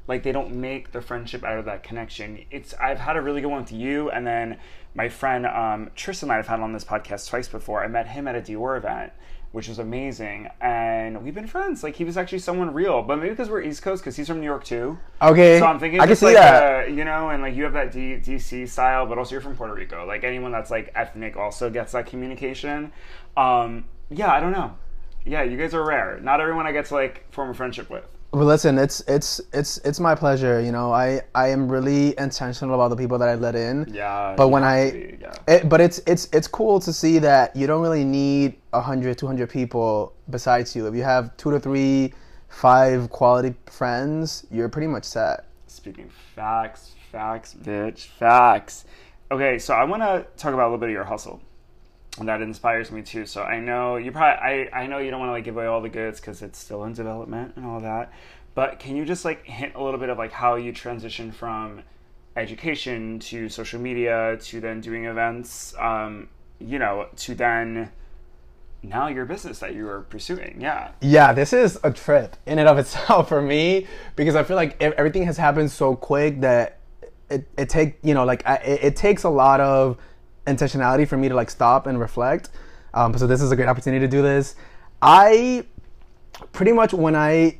Like 0.07 0.23
they 0.23 0.31
don't 0.31 0.55
make 0.55 0.91
the 0.91 1.01
friendship 1.01 1.43
out 1.43 1.59
of 1.59 1.65
that 1.65 1.83
connection. 1.83 2.45
It's 2.51 2.73
I've 2.73 2.99
had 2.99 3.15
a 3.15 3.21
really 3.21 3.41
good 3.41 3.51
one 3.51 3.61
with 3.61 3.71
you, 3.71 4.09
and 4.09 4.25
then 4.25 4.57
my 4.95 5.09
friend 5.09 5.45
um, 5.45 5.91
Tristan, 5.95 6.31
I've 6.31 6.47
had 6.47 6.59
on 6.59 6.73
this 6.73 6.83
podcast 6.83 7.29
twice 7.29 7.47
before. 7.47 7.83
I 7.83 7.87
met 7.87 8.07
him 8.07 8.27
at 8.27 8.35
a 8.35 8.41
Dior 8.41 8.77
event, 8.77 9.13
which 9.53 9.67
was 9.69 9.79
amazing. 9.79 10.49
And 10.59 11.23
we've 11.23 11.33
been 11.33 11.47
friends. 11.47 11.83
Like 11.83 11.95
he 11.95 12.03
was 12.03 12.17
actually 12.17 12.39
someone 12.39 12.73
real, 12.73 13.01
but 13.03 13.17
maybe 13.17 13.29
because 13.29 13.49
we're 13.49 13.61
East 13.61 13.81
Coast, 13.83 14.03
because 14.03 14.15
he's 14.17 14.27
from 14.27 14.39
New 14.39 14.45
York 14.45 14.63
too. 14.65 14.97
Okay, 15.21 15.59
So 15.59 15.65
I'm 15.67 15.79
thinking, 15.79 15.99
I 16.01 16.07
can 16.07 16.15
see 16.15 16.25
like, 16.25 16.35
that. 16.35 16.83
uh, 16.83 16.87
you 16.87 17.05
know, 17.05 17.29
and 17.29 17.41
like 17.41 17.55
you 17.55 17.63
have 17.63 17.73
that 17.73 17.91
D- 17.91 18.17
DC 18.17 18.67
style, 18.67 19.05
but 19.05 19.17
also 19.17 19.31
you're 19.35 19.41
from 19.41 19.55
Puerto 19.55 19.73
Rico. 19.73 20.05
Like 20.05 20.23
anyone 20.23 20.51
that's 20.51 20.69
like 20.71 20.91
ethnic 20.95 21.37
also 21.37 21.69
gets 21.69 21.93
that 21.93 22.07
communication. 22.07 22.91
Um, 23.37 23.85
yeah, 24.09 24.31
I 24.33 24.39
don't 24.39 24.51
know. 24.51 24.75
Yeah, 25.25 25.43
you 25.43 25.55
guys 25.57 25.73
are 25.73 25.85
rare. 25.85 26.19
Not 26.19 26.41
everyone 26.41 26.67
I 26.67 26.71
get 26.73 26.85
to 26.87 26.95
like 26.95 27.31
form 27.31 27.49
a 27.49 27.53
friendship 27.53 27.89
with. 27.89 28.05
Well, 28.33 28.45
listen, 28.45 28.79
it's 28.79 29.01
it's 29.01 29.39
it's 29.53 29.77
it's 29.85 29.99
my 29.99 30.15
pleasure. 30.15 30.59
You 30.59 30.71
know, 30.71 30.91
I 30.91 31.21
I 31.35 31.49
am 31.49 31.71
really 31.71 32.17
intentional 32.17 32.73
about 32.73 32.87
the 32.87 32.95
people 32.95 33.19
that 33.19 33.29
I 33.29 33.35
let 33.35 33.53
in. 33.53 33.85
Yeah. 33.93 34.33
But 34.35 34.47
when 34.47 34.63
I, 34.63 34.89
be, 34.89 35.17
yeah. 35.21 35.33
it, 35.47 35.69
but 35.69 35.79
it's 35.79 35.99
it's 36.07 36.29
it's 36.33 36.47
cool 36.47 36.79
to 36.79 36.91
see 36.91 37.19
that 37.19 37.55
you 37.55 37.67
don't 37.67 37.83
really 37.83 38.03
need 38.03 38.55
100, 38.71 39.19
200 39.19 39.47
people 39.47 40.13
besides 40.31 40.75
you. 40.75 40.87
If 40.87 40.95
you 40.95 41.03
have 41.03 41.37
two 41.37 41.51
to 41.51 41.59
three, 41.59 42.15
five 42.49 43.11
quality 43.11 43.53
friends, 43.67 44.47
you're 44.49 44.67
pretty 44.67 44.87
much 44.87 45.03
set. 45.03 45.45
Speaking 45.67 46.09
facts, 46.35 46.95
facts, 47.11 47.53
bitch, 47.53 48.07
facts. 48.17 48.85
Okay, 49.29 49.59
so 49.59 49.75
I 49.75 49.83
want 49.83 50.01
to 50.01 50.25
talk 50.37 50.55
about 50.55 50.63
a 50.63 50.69
little 50.69 50.79
bit 50.79 50.89
of 50.89 50.93
your 50.93 51.03
hustle. 51.03 51.39
And 52.19 52.27
that 52.27 52.41
inspires 52.41 52.91
me 52.91 53.01
too. 53.01 53.25
So 53.25 53.41
I 53.41 53.59
know 53.59 53.97
you 53.97 54.11
probably, 54.11 54.69
I, 54.71 54.81
I 54.83 54.87
know 54.87 54.99
you 54.99 55.09
don't 55.09 55.19
want 55.19 55.29
to 55.29 55.33
like 55.33 55.43
give 55.43 55.55
away 55.55 55.65
all 55.65 55.81
the 55.81 55.89
goods 55.89 56.19
because 56.19 56.41
it's 56.41 56.59
still 56.59 56.83
in 56.83 56.93
development 56.93 57.53
and 57.55 57.65
all 57.65 57.79
that. 57.79 58.11
But 58.55 58.79
can 58.79 58.95
you 58.95 59.03
just 59.03 59.25
like 59.25 59.45
hint 59.45 59.73
a 59.75 59.83
little 59.83 59.99
bit 59.99 60.09
of 60.09 60.17
like 60.17 60.31
how 60.31 60.55
you 60.55 60.71
transition 60.71 61.31
from 61.31 61.81
education 62.35 63.19
to 63.19 63.49
social 63.49 63.79
media 63.79 64.37
to 64.41 64.59
then 64.59 64.79
doing 64.79 65.05
events, 65.05 65.73
um, 65.79 66.29
you 66.59 66.77
know, 66.77 67.07
to 67.17 67.33
then 67.33 67.91
now 68.83 69.07
your 69.07 69.25
business 69.25 69.57
that 69.59 69.73
you 69.73 69.87
are 69.87 70.01
pursuing? 70.01 70.57
Yeah. 70.61 70.91
Yeah, 71.01 71.33
this 71.33 71.51
is 71.51 71.79
a 71.83 71.91
trip 71.91 72.35
in 72.45 72.59
and 72.59 72.69
of 72.69 72.77
itself 72.79 73.29
for 73.29 73.41
me 73.41 73.87
because 74.15 74.35
I 74.35 74.43
feel 74.43 74.55
like 74.55 74.79
everything 74.81 75.23
has 75.23 75.37
happened 75.37 75.71
so 75.71 75.95
quick 75.95 76.41
that 76.41 76.79
it, 77.29 77.47
it 77.57 77.69
take 77.69 77.97
you 78.03 78.13
know 78.13 78.25
like 78.25 78.45
I, 78.45 78.55
it, 78.57 78.83
it 78.83 78.95
takes 78.95 79.23
a 79.23 79.29
lot 79.29 79.59
of 79.59 79.97
intentionality 80.45 81.07
for 81.07 81.17
me 81.17 81.29
to 81.29 81.35
like 81.35 81.49
stop 81.49 81.87
and 81.87 81.99
reflect. 81.99 82.49
Um, 82.93 83.17
so 83.17 83.25
this 83.27 83.41
is 83.41 83.51
a 83.51 83.55
great 83.55 83.67
opportunity 83.69 84.05
to 84.05 84.09
do 84.09 84.21
this. 84.21 84.55
I 85.01 85.65
pretty 86.51 86.71
much 86.71 86.93
when 86.93 87.15
I 87.15 87.57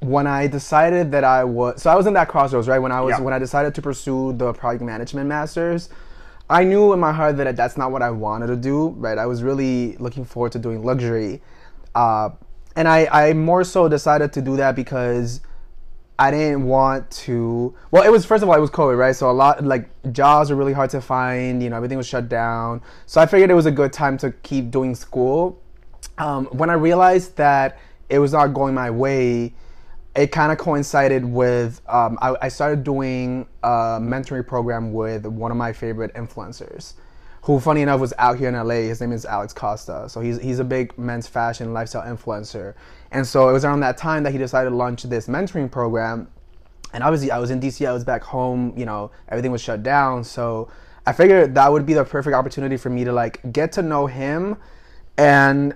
when 0.00 0.26
I 0.26 0.46
decided 0.46 1.10
that 1.12 1.24
I 1.24 1.44
was 1.44 1.82
so 1.82 1.90
I 1.90 1.96
was 1.96 2.06
in 2.06 2.14
that 2.14 2.28
crossroads 2.28 2.68
right 2.68 2.78
when 2.78 2.92
I 2.92 3.00
was 3.00 3.12
Yeah. 3.12 3.20
when 3.20 3.34
I 3.34 3.38
decided 3.38 3.74
to 3.74 3.82
pursue 3.82 4.32
the 4.34 4.52
project 4.52 4.84
management 4.84 5.28
masters. 5.28 5.88
I 6.48 6.62
knew 6.62 6.92
in 6.92 7.00
my 7.00 7.12
heart 7.12 7.38
that 7.38 7.56
that's 7.56 7.76
not 7.76 7.90
what 7.90 8.02
I 8.02 8.10
wanted 8.10 8.46
to 8.48 8.56
do. 8.56 8.90
Right, 8.90 9.18
I 9.18 9.26
was 9.26 9.42
really 9.42 9.96
looking 9.98 10.24
forward 10.24 10.52
to 10.52 10.58
doing 10.60 10.84
luxury, 10.84 11.42
uh, 11.94 12.30
and 12.76 12.86
I 12.86 13.08
I 13.10 13.32
more 13.32 13.64
so 13.64 13.88
decided 13.88 14.32
to 14.34 14.42
do 14.42 14.56
that 14.56 14.76
because 14.76 15.40
I 16.18 16.30
didn't 16.30 16.64
want 16.64 17.10
to. 17.10 17.74
Well, 17.90 18.02
it 18.02 18.10
was 18.10 18.24
first 18.24 18.42
of 18.42 18.48
all, 18.48 18.54
it 18.54 18.60
was 18.60 18.70
COVID, 18.70 18.96
right? 18.96 19.14
So 19.14 19.30
a 19.30 19.32
lot 19.32 19.62
like 19.64 19.88
jobs 20.12 20.50
were 20.50 20.56
really 20.56 20.72
hard 20.72 20.90
to 20.90 21.00
find. 21.00 21.62
You 21.62 21.70
know, 21.70 21.76
everything 21.76 21.98
was 21.98 22.06
shut 22.06 22.28
down. 22.28 22.80
So 23.04 23.20
I 23.20 23.26
figured 23.26 23.50
it 23.50 23.54
was 23.54 23.66
a 23.66 23.70
good 23.70 23.92
time 23.92 24.16
to 24.18 24.32
keep 24.42 24.70
doing 24.70 24.94
school. 24.94 25.60
Um, 26.18 26.46
when 26.46 26.70
I 26.70 26.74
realized 26.74 27.36
that 27.36 27.78
it 28.08 28.18
was 28.18 28.32
not 28.32 28.48
going 28.48 28.74
my 28.74 28.90
way, 28.90 29.54
it 30.14 30.28
kind 30.32 30.50
of 30.50 30.58
coincided 30.58 31.24
with 31.24 31.82
um, 31.88 32.18
I, 32.22 32.34
I 32.42 32.48
started 32.48 32.82
doing 32.82 33.46
a 33.62 33.98
mentoring 34.00 34.46
program 34.46 34.94
with 34.94 35.26
one 35.26 35.50
of 35.50 35.58
my 35.58 35.74
favorite 35.74 36.14
influencers 36.14 36.94
who 37.42 37.60
funny 37.60 37.82
enough 37.82 38.00
was 38.00 38.12
out 38.18 38.38
here 38.38 38.48
in 38.48 38.54
LA. 38.54 38.88
His 38.88 39.00
name 39.00 39.12
is 39.12 39.24
Alex 39.24 39.52
Costa. 39.52 40.08
So 40.08 40.20
he's 40.20 40.40
he's 40.40 40.58
a 40.58 40.64
big 40.64 40.96
men's 40.98 41.26
fashion 41.26 41.72
lifestyle 41.74 42.02
influencer. 42.02 42.74
And 43.10 43.26
so 43.26 43.48
it 43.48 43.52
was 43.52 43.64
around 43.64 43.80
that 43.80 43.96
time 43.96 44.22
that 44.24 44.32
he 44.32 44.38
decided 44.38 44.70
to 44.70 44.76
launch 44.76 45.02
this 45.04 45.28
mentoring 45.28 45.70
program. 45.70 46.28
And 46.92 47.02
obviously 47.02 47.30
I 47.30 47.38
was 47.38 47.50
in 47.50 47.60
DC, 47.60 47.86
I 47.86 47.92
was 47.92 48.04
back 48.04 48.22
home, 48.22 48.72
you 48.76 48.86
know, 48.86 49.10
everything 49.28 49.52
was 49.52 49.60
shut 49.60 49.82
down. 49.82 50.24
So 50.24 50.68
I 51.06 51.12
figured 51.12 51.54
that 51.54 51.70
would 51.70 51.86
be 51.86 51.94
the 51.94 52.04
perfect 52.04 52.34
opportunity 52.34 52.76
for 52.76 52.90
me 52.90 53.04
to 53.04 53.12
like 53.12 53.52
get 53.52 53.72
to 53.72 53.82
know 53.82 54.06
him 54.06 54.56
and 55.18 55.74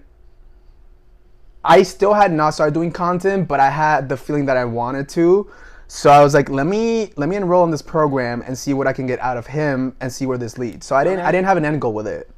I 1.65 1.83
still 1.83 2.15
had 2.15 2.33
not 2.33 2.51
started 2.51 2.73
doing 2.73 2.91
content, 2.91 3.47
but 3.47 3.61
I 3.61 3.71
had 3.71 4.09
the 4.09 4.17
feeling 4.17 4.47
that 4.47 4.57
I 4.57 4.65
wanted 4.65 5.09
to. 5.11 5.51
So 5.89 6.11
I 6.11 6.23
was 6.23 6.35
like, 6.35 6.49
let 6.49 6.67
me 6.67 7.13
let 7.17 7.29
me 7.29 7.37
enroll 7.37 7.65
in 7.65 7.71
this 7.71 7.83
program 7.83 8.43
and 8.47 8.57
see 8.57 8.73
what 8.73 8.87
I 8.87 8.93
can 8.93 9.07
get 9.07 9.19
out 9.21 9.37
of 9.37 9.47
him 9.47 9.95
and 10.01 10.11
see 10.11 10.25
where 10.25 10.39
this 10.39 10.57
leads. 10.57 10.87
So 10.87 10.95
I 10.97 11.05
didn't 11.05 11.21
I 11.21 11.33
didn't 11.33 11.47
have 11.47 11.57
an 11.57 11.65
end 11.65 11.81
goal 11.81 11.93
with 11.93 12.07
it. 12.07 12.31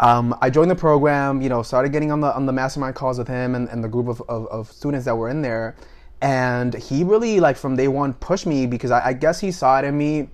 Um, 0.00 0.34
I 0.40 0.48
joined 0.48 0.70
the 0.70 0.76
program, 0.76 1.42
you 1.42 1.50
know, 1.50 1.62
started 1.62 1.92
getting 1.92 2.10
on 2.10 2.20
the 2.20 2.34
on 2.34 2.46
the 2.46 2.52
mastermind 2.52 2.94
calls 2.94 3.18
with 3.18 3.28
him 3.28 3.54
and, 3.54 3.68
and 3.68 3.84
the 3.84 3.88
group 3.88 4.08
of, 4.08 4.22
of, 4.28 4.46
of 4.48 4.72
students 4.72 5.04
that 5.04 5.14
were 5.14 5.28
in 5.28 5.42
there. 5.42 5.76
And 6.22 6.74
he 6.74 7.04
really 7.04 7.38
like 7.38 7.56
from 7.56 7.76
day 7.76 7.88
one 7.88 8.14
pushed 8.14 8.46
me 8.46 8.66
because 8.66 8.90
I, 8.90 9.08
I 9.08 9.12
guess 9.12 9.40
he 9.40 9.52
saw 9.52 9.78
it 9.78 9.84
in 9.84 9.96
me. 9.96 10.28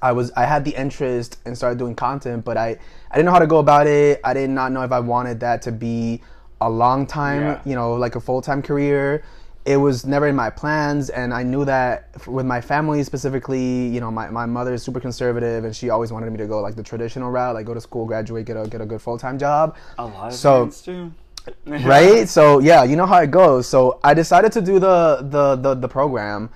I 0.00 0.12
was 0.12 0.30
I 0.32 0.44
had 0.44 0.64
the 0.64 0.74
interest 0.76 1.38
and 1.44 1.56
started 1.56 1.78
doing 1.78 1.94
content, 1.96 2.44
but 2.44 2.56
I 2.56 2.78
I 3.10 3.16
didn't 3.16 3.26
know 3.26 3.32
how 3.32 3.40
to 3.40 3.46
go 3.48 3.58
about 3.58 3.86
it. 3.88 4.20
I 4.24 4.32
did 4.32 4.48
not 4.48 4.70
know 4.72 4.82
if 4.82 4.92
I 4.92 5.00
wanted 5.00 5.40
that 5.40 5.60
to 5.62 5.72
be 5.72 6.22
a 6.60 6.70
long 6.70 7.06
time, 7.06 7.42
Yeah. 7.42 7.60
you 7.64 7.74
know, 7.74 7.94
like 7.94 8.14
a 8.14 8.20
full 8.20 8.40
time 8.40 8.62
career. 8.62 9.24
It 9.66 9.76
was 9.76 10.06
never 10.06 10.26
in 10.26 10.34
my 10.34 10.48
plans, 10.48 11.10
and 11.10 11.34
I 11.34 11.42
knew 11.42 11.66
that 11.66 12.26
with 12.26 12.46
my 12.46 12.60
family 12.62 13.02
specifically, 13.02 13.88
you 13.88 14.00
know, 14.00 14.10
my, 14.10 14.30
my 14.30 14.46
mother 14.46 14.72
is 14.72 14.82
super 14.82 15.00
conservative, 15.00 15.64
and 15.64 15.76
she 15.76 15.90
always 15.90 16.12
wanted 16.12 16.30
me 16.32 16.38
to 16.38 16.46
go 16.46 16.60
like 16.60 16.76
the 16.76 16.82
traditional 16.82 17.30
route, 17.30 17.54
like 17.54 17.66
go 17.66 17.74
to 17.74 17.80
school, 17.80 18.06
graduate, 18.06 18.46
get 18.46 18.56
a 18.56 18.66
get 18.66 18.80
a 18.80 18.86
good 18.86 19.02
full 19.02 19.18
time 19.18 19.38
job. 19.38 19.76
A 19.98 20.04
lot 20.06 20.28
of 20.28 20.34
So- 20.34 20.70
do. 20.84 21.12
right? 21.66 22.28
So 22.28 22.58
yeah, 22.58 22.84
you 22.84 22.96
know 22.96 23.06
how 23.06 23.18
it 23.22 23.30
goes. 23.30 23.66
So 23.66 23.98
I 24.04 24.14
decided 24.14 24.52
to 24.52 24.60
do 24.60 24.78
the 24.78 25.18
the 25.22 25.56
the, 25.56 25.74
the 25.74 25.88
program, 25.88 26.50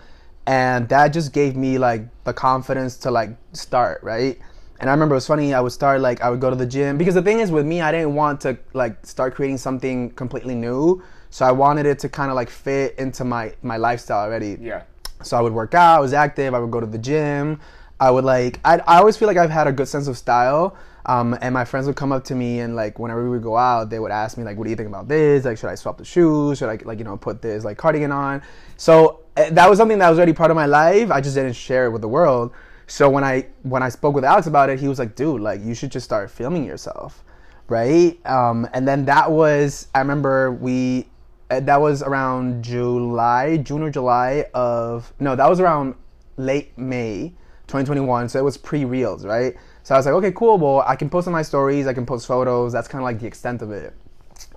and 0.46 0.88
that 0.88 1.08
just 1.08 1.32
gave 1.32 1.56
me 1.56 1.78
like 1.78 2.02
the 2.24 2.32
confidence 2.32 2.96
to 2.98 3.10
like 3.10 3.30
start 3.52 4.02
right. 4.02 4.38
And 4.80 4.90
I 4.90 4.92
remember 4.92 5.14
it 5.14 5.18
was 5.18 5.26
funny. 5.26 5.54
I 5.54 5.60
would 5.60 5.72
start 5.72 6.00
like 6.00 6.20
I 6.20 6.28
would 6.30 6.40
go 6.40 6.50
to 6.50 6.56
the 6.56 6.66
gym 6.66 6.98
because 6.98 7.14
the 7.14 7.22
thing 7.22 7.40
is 7.40 7.50
with 7.50 7.64
me, 7.64 7.80
I 7.80 7.92
didn't 7.92 8.14
want 8.14 8.40
to 8.42 8.58
like 8.72 9.04
start 9.06 9.34
creating 9.34 9.58
something 9.58 10.10
completely 10.10 10.54
new. 10.54 11.02
So 11.34 11.44
I 11.44 11.50
wanted 11.50 11.84
it 11.84 11.98
to 11.98 12.08
kind 12.08 12.30
of 12.30 12.36
like 12.36 12.48
fit 12.48 12.94
into 12.96 13.24
my 13.24 13.52
my 13.60 13.76
lifestyle 13.76 14.20
already. 14.20 14.56
Yeah. 14.60 14.84
So 15.24 15.36
I 15.36 15.40
would 15.40 15.52
work 15.52 15.74
out, 15.74 15.96
I 15.96 16.00
was 16.00 16.12
active, 16.12 16.54
I 16.54 16.60
would 16.60 16.70
go 16.70 16.78
to 16.78 16.86
the 16.86 16.96
gym. 16.96 17.60
I 17.98 18.12
would 18.12 18.22
like, 18.22 18.60
I, 18.64 18.78
I 18.86 18.98
always 18.98 19.16
feel 19.16 19.26
like 19.26 19.36
I've 19.36 19.50
had 19.50 19.66
a 19.66 19.72
good 19.72 19.88
sense 19.88 20.06
of 20.06 20.16
style. 20.16 20.76
Um, 21.06 21.36
and 21.40 21.52
my 21.52 21.64
friends 21.64 21.88
would 21.88 21.96
come 21.96 22.12
up 22.12 22.22
to 22.26 22.36
me 22.36 22.60
and 22.60 22.76
like 22.76 23.00
whenever 23.00 23.24
we 23.24 23.30
would 23.30 23.42
go 23.42 23.56
out, 23.56 23.90
they 23.90 23.98
would 23.98 24.12
ask 24.12 24.38
me 24.38 24.44
like, 24.44 24.56
what 24.56 24.62
do 24.62 24.70
you 24.70 24.76
think 24.76 24.88
about 24.88 25.08
this? 25.08 25.44
Like, 25.44 25.58
should 25.58 25.70
I 25.70 25.74
swap 25.74 25.98
the 25.98 26.04
shoes? 26.04 26.58
Should 26.58 26.68
I 26.68 26.78
like, 26.84 26.98
you 26.98 27.04
know, 27.04 27.16
put 27.16 27.42
this 27.42 27.64
like 27.64 27.78
cardigan 27.78 28.12
on? 28.12 28.40
So 28.76 29.22
eh, 29.36 29.50
that 29.50 29.68
was 29.68 29.76
something 29.76 29.98
that 29.98 30.10
was 30.10 30.20
already 30.20 30.34
part 30.34 30.52
of 30.52 30.54
my 30.54 30.66
life. 30.66 31.10
I 31.10 31.20
just 31.20 31.34
didn't 31.34 31.54
share 31.54 31.86
it 31.86 31.90
with 31.90 32.02
the 32.02 32.08
world. 32.08 32.52
So 32.86 33.10
when 33.10 33.24
I, 33.24 33.48
when 33.64 33.82
I 33.82 33.88
spoke 33.88 34.14
with 34.14 34.24
Alex 34.24 34.46
about 34.46 34.70
it, 34.70 34.78
he 34.78 34.86
was 34.86 35.00
like, 35.00 35.16
dude, 35.16 35.40
like 35.40 35.60
you 35.64 35.74
should 35.74 35.90
just 35.90 36.04
start 36.04 36.30
filming 36.30 36.64
yourself. 36.64 37.24
Right. 37.66 38.24
Um, 38.24 38.68
and 38.72 38.86
then 38.86 39.04
that 39.06 39.32
was, 39.32 39.88
I 39.96 39.98
remember 39.98 40.52
we, 40.52 41.08
that 41.48 41.80
was 41.80 42.02
around 42.02 42.62
July, 42.64 43.56
June 43.58 43.82
or 43.82 43.90
July 43.90 44.46
of 44.54 45.12
no, 45.20 45.36
that 45.36 45.48
was 45.48 45.60
around 45.60 45.94
late 46.36 46.76
May 46.78 47.32
2021. 47.66 48.28
So 48.28 48.38
it 48.38 48.42
was 48.42 48.56
pre 48.56 48.84
reels, 48.84 49.24
right? 49.24 49.54
So 49.82 49.94
I 49.94 49.98
was 49.98 50.06
like, 50.06 50.14
okay, 50.14 50.32
cool. 50.32 50.58
Well, 50.58 50.82
I 50.86 50.96
can 50.96 51.10
post 51.10 51.26
on 51.26 51.32
my 51.32 51.42
stories, 51.42 51.86
I 51.86 51.92
can 51.92 52.06
post 52.06 52.26
photos. 52.26 52.72
That's 52.72 52.88
kind 52.88 53.02
of 53.02 53.04
like 53.04 53.20
the 53.20 53.26
extent 53.26 53.62
of 53.62 53.70
it. 53.70 53.94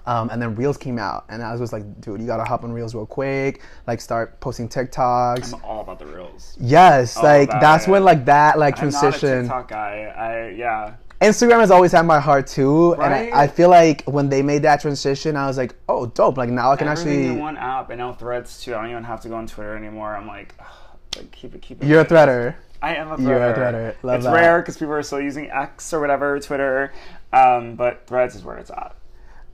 Um, 0.06 0.30
and 0.30 0.42
then 0.42 0.56
reels 0.56 0.78
came 0.78 0.98
out, 0.98 1.26
and 1.28 1.44
I 1.44 1.52
was 1.52 1.60
just 1.60 1.74
like, 1.74 2.00
dude, 2.00 2.22
you 2.22 2.28
gotta 2.28 2.46
hop 2.46 2.64
on 2.64 2.72
reels 2.72 2.96
real 2.96 3.06
quick. 3.06 3.62
Like, 3.88 4.00
start 4.00 4.40
posting 4.40 4.70
TikToks. 4.70 5.54
I'm 5.54 5.64
all 5.66 5.82
about 5.82 6.00
the 6.00 6.06
reels. 6.06 6.58
Yes, 6.62 7.22
like 7.22 7.50
about 7.50 7.60
that's 7.60 7.88
when 7.88 8.06
like 8.06 8.24
that 8.26 8.58
like 8.58 8.82
I'm 8.82 8.90
not 8.90 8.98
a 8.98 9.02
transition. 9.02 9.42
TikTok 9.44 9.68
guy. 9.68 10.14
I 10.18 10.50
yeah. 10.52 10.94
Instagram 11.22 11.60
has 11.60 11.72
always 11.72 11.92
had 11.92 12.06
my 12.06 12.20
heart 12.20 12.46
too, 12.48 12.94
Right? 12.94 13.26
and 13.28 13.34
I, 13.34 13.44
I 13.44 13.48
feel 13.48 13.70
like 13.70 14.04
when 14.06 14.30
they 14.30 14.42
made 14.44 14.62
that 14.64 14.82
transition, 14.82 15.36
I 15.36 15.48
was 15.48 15.58
like, 15.58 15.74
oh, 15.90 16.06
dope. 16.06 16.38
Like 16.38 16.50
now 16.50 16.72
I 16.72 16.76
can 16.76 16.88
Everything 16.88 17.14
actually. 17.22 17.28
in 17.34 17.40
one 17.40 17.58
app, 17.58 17.90
and 17.90 17.98
now 18.00 18.14
Threads 18.14 18.62
too. 18.62 18.76
I 18.76 18.82
don't 18.82 18.92
even 18.92 19.04
have 19.04 19.22
to 19.22 19.30
go 19.30 19.36
on 19.36 19.48
Twitter 19.48 19.76
anymore. 19.76 20.16
I'm 20.16 20.28
like, 20.28 20.54
like 21.16 21.32
keep 21.32 21.56
it, 21.56 21.62
keep 21.62 21.82
it. 21.82 21.88
You're 21.88 22.02
a 22.02 22.06
threader. 22.06 22.56
I 22.82 22.96
am 22.96 23.12
a 23.12 23.18
threader. 23.18 23.22
You're 23.24 23.50
a 23.50 23.56
threader. 23.56 23.96
Love 24.04 24.16
it's 24.18 24.26
that. 24.26 24.34
rare 24.34 24.62
because 24.62 24.78
people 24.78 24.94
are 24.94 25.02
still 25.02 25.20
using 25.22 25.50
X 25.50 25.92
or 25.92 26.00
whatever, 26.00 26.40
Twitter. 26.40 26.94
Um, 27.34 27.76
but 27.76 28.06
Threads 28.06 28.36
is 28.36 28.44
where 28.44 28.58
it's 28.58 28.70
at. 28.70 28.96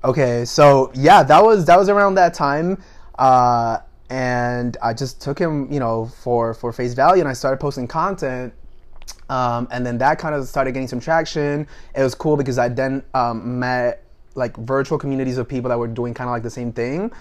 Okay, 0.03 0.43
so 0.43 0.91
yeah, 0.93 1.23
that 1.23 1.41
was 1.41 1.63
that 1.65 1.79
was 1.79 1.87
around 1.87 2.15
that 2.15 2.33
time, 2.33 2.83
uh, 3.17 3.77
and 4.09 4.75
I 4.83 4.93
just 4.93 5.21
took 5.21 5.39
him, 5.39 5.71
you 5.71 5.79
know, 5.79 6.07
for 6.07 6.53
for 6.53 6.73
face 6.73 6.93
value, 6.93 7.21
and 7.21 7.29
I 7.29 7.33
started 7.33 7.61
posting 7.61 7.87
content, 7.87 8.53
um, 9.29 9.67
and 9.71 9.85
then 9.85 9.97
that 9.99 10.19
kind 10.19 10.35
of 10.35 10.47
started 10.47 10.73
getting 10.73 10.87
some 10.87 10.99
traction. 10.99 11.67
It 11.95 12.03
was 12.03 12.15
cool 12.15 12.37
because 12.37 12.57
I 12.57 12.69
then 12.69 13.03
um, 13.13 13.59
met 13.59 14.03
like 14.35 14.55
virtual 14.57 14.97
communities 14.97 15.37
of 15.37 15.47
people 15.47 15.69
that 15.69 15.77
were 15.77 15.87
doing 15.87 16.13
kind 16.13 16.27
of 16.27 16.31
like 16.31 16.43
the 16.43 16.49
same 16.49 16.71
thing 16.71 17.11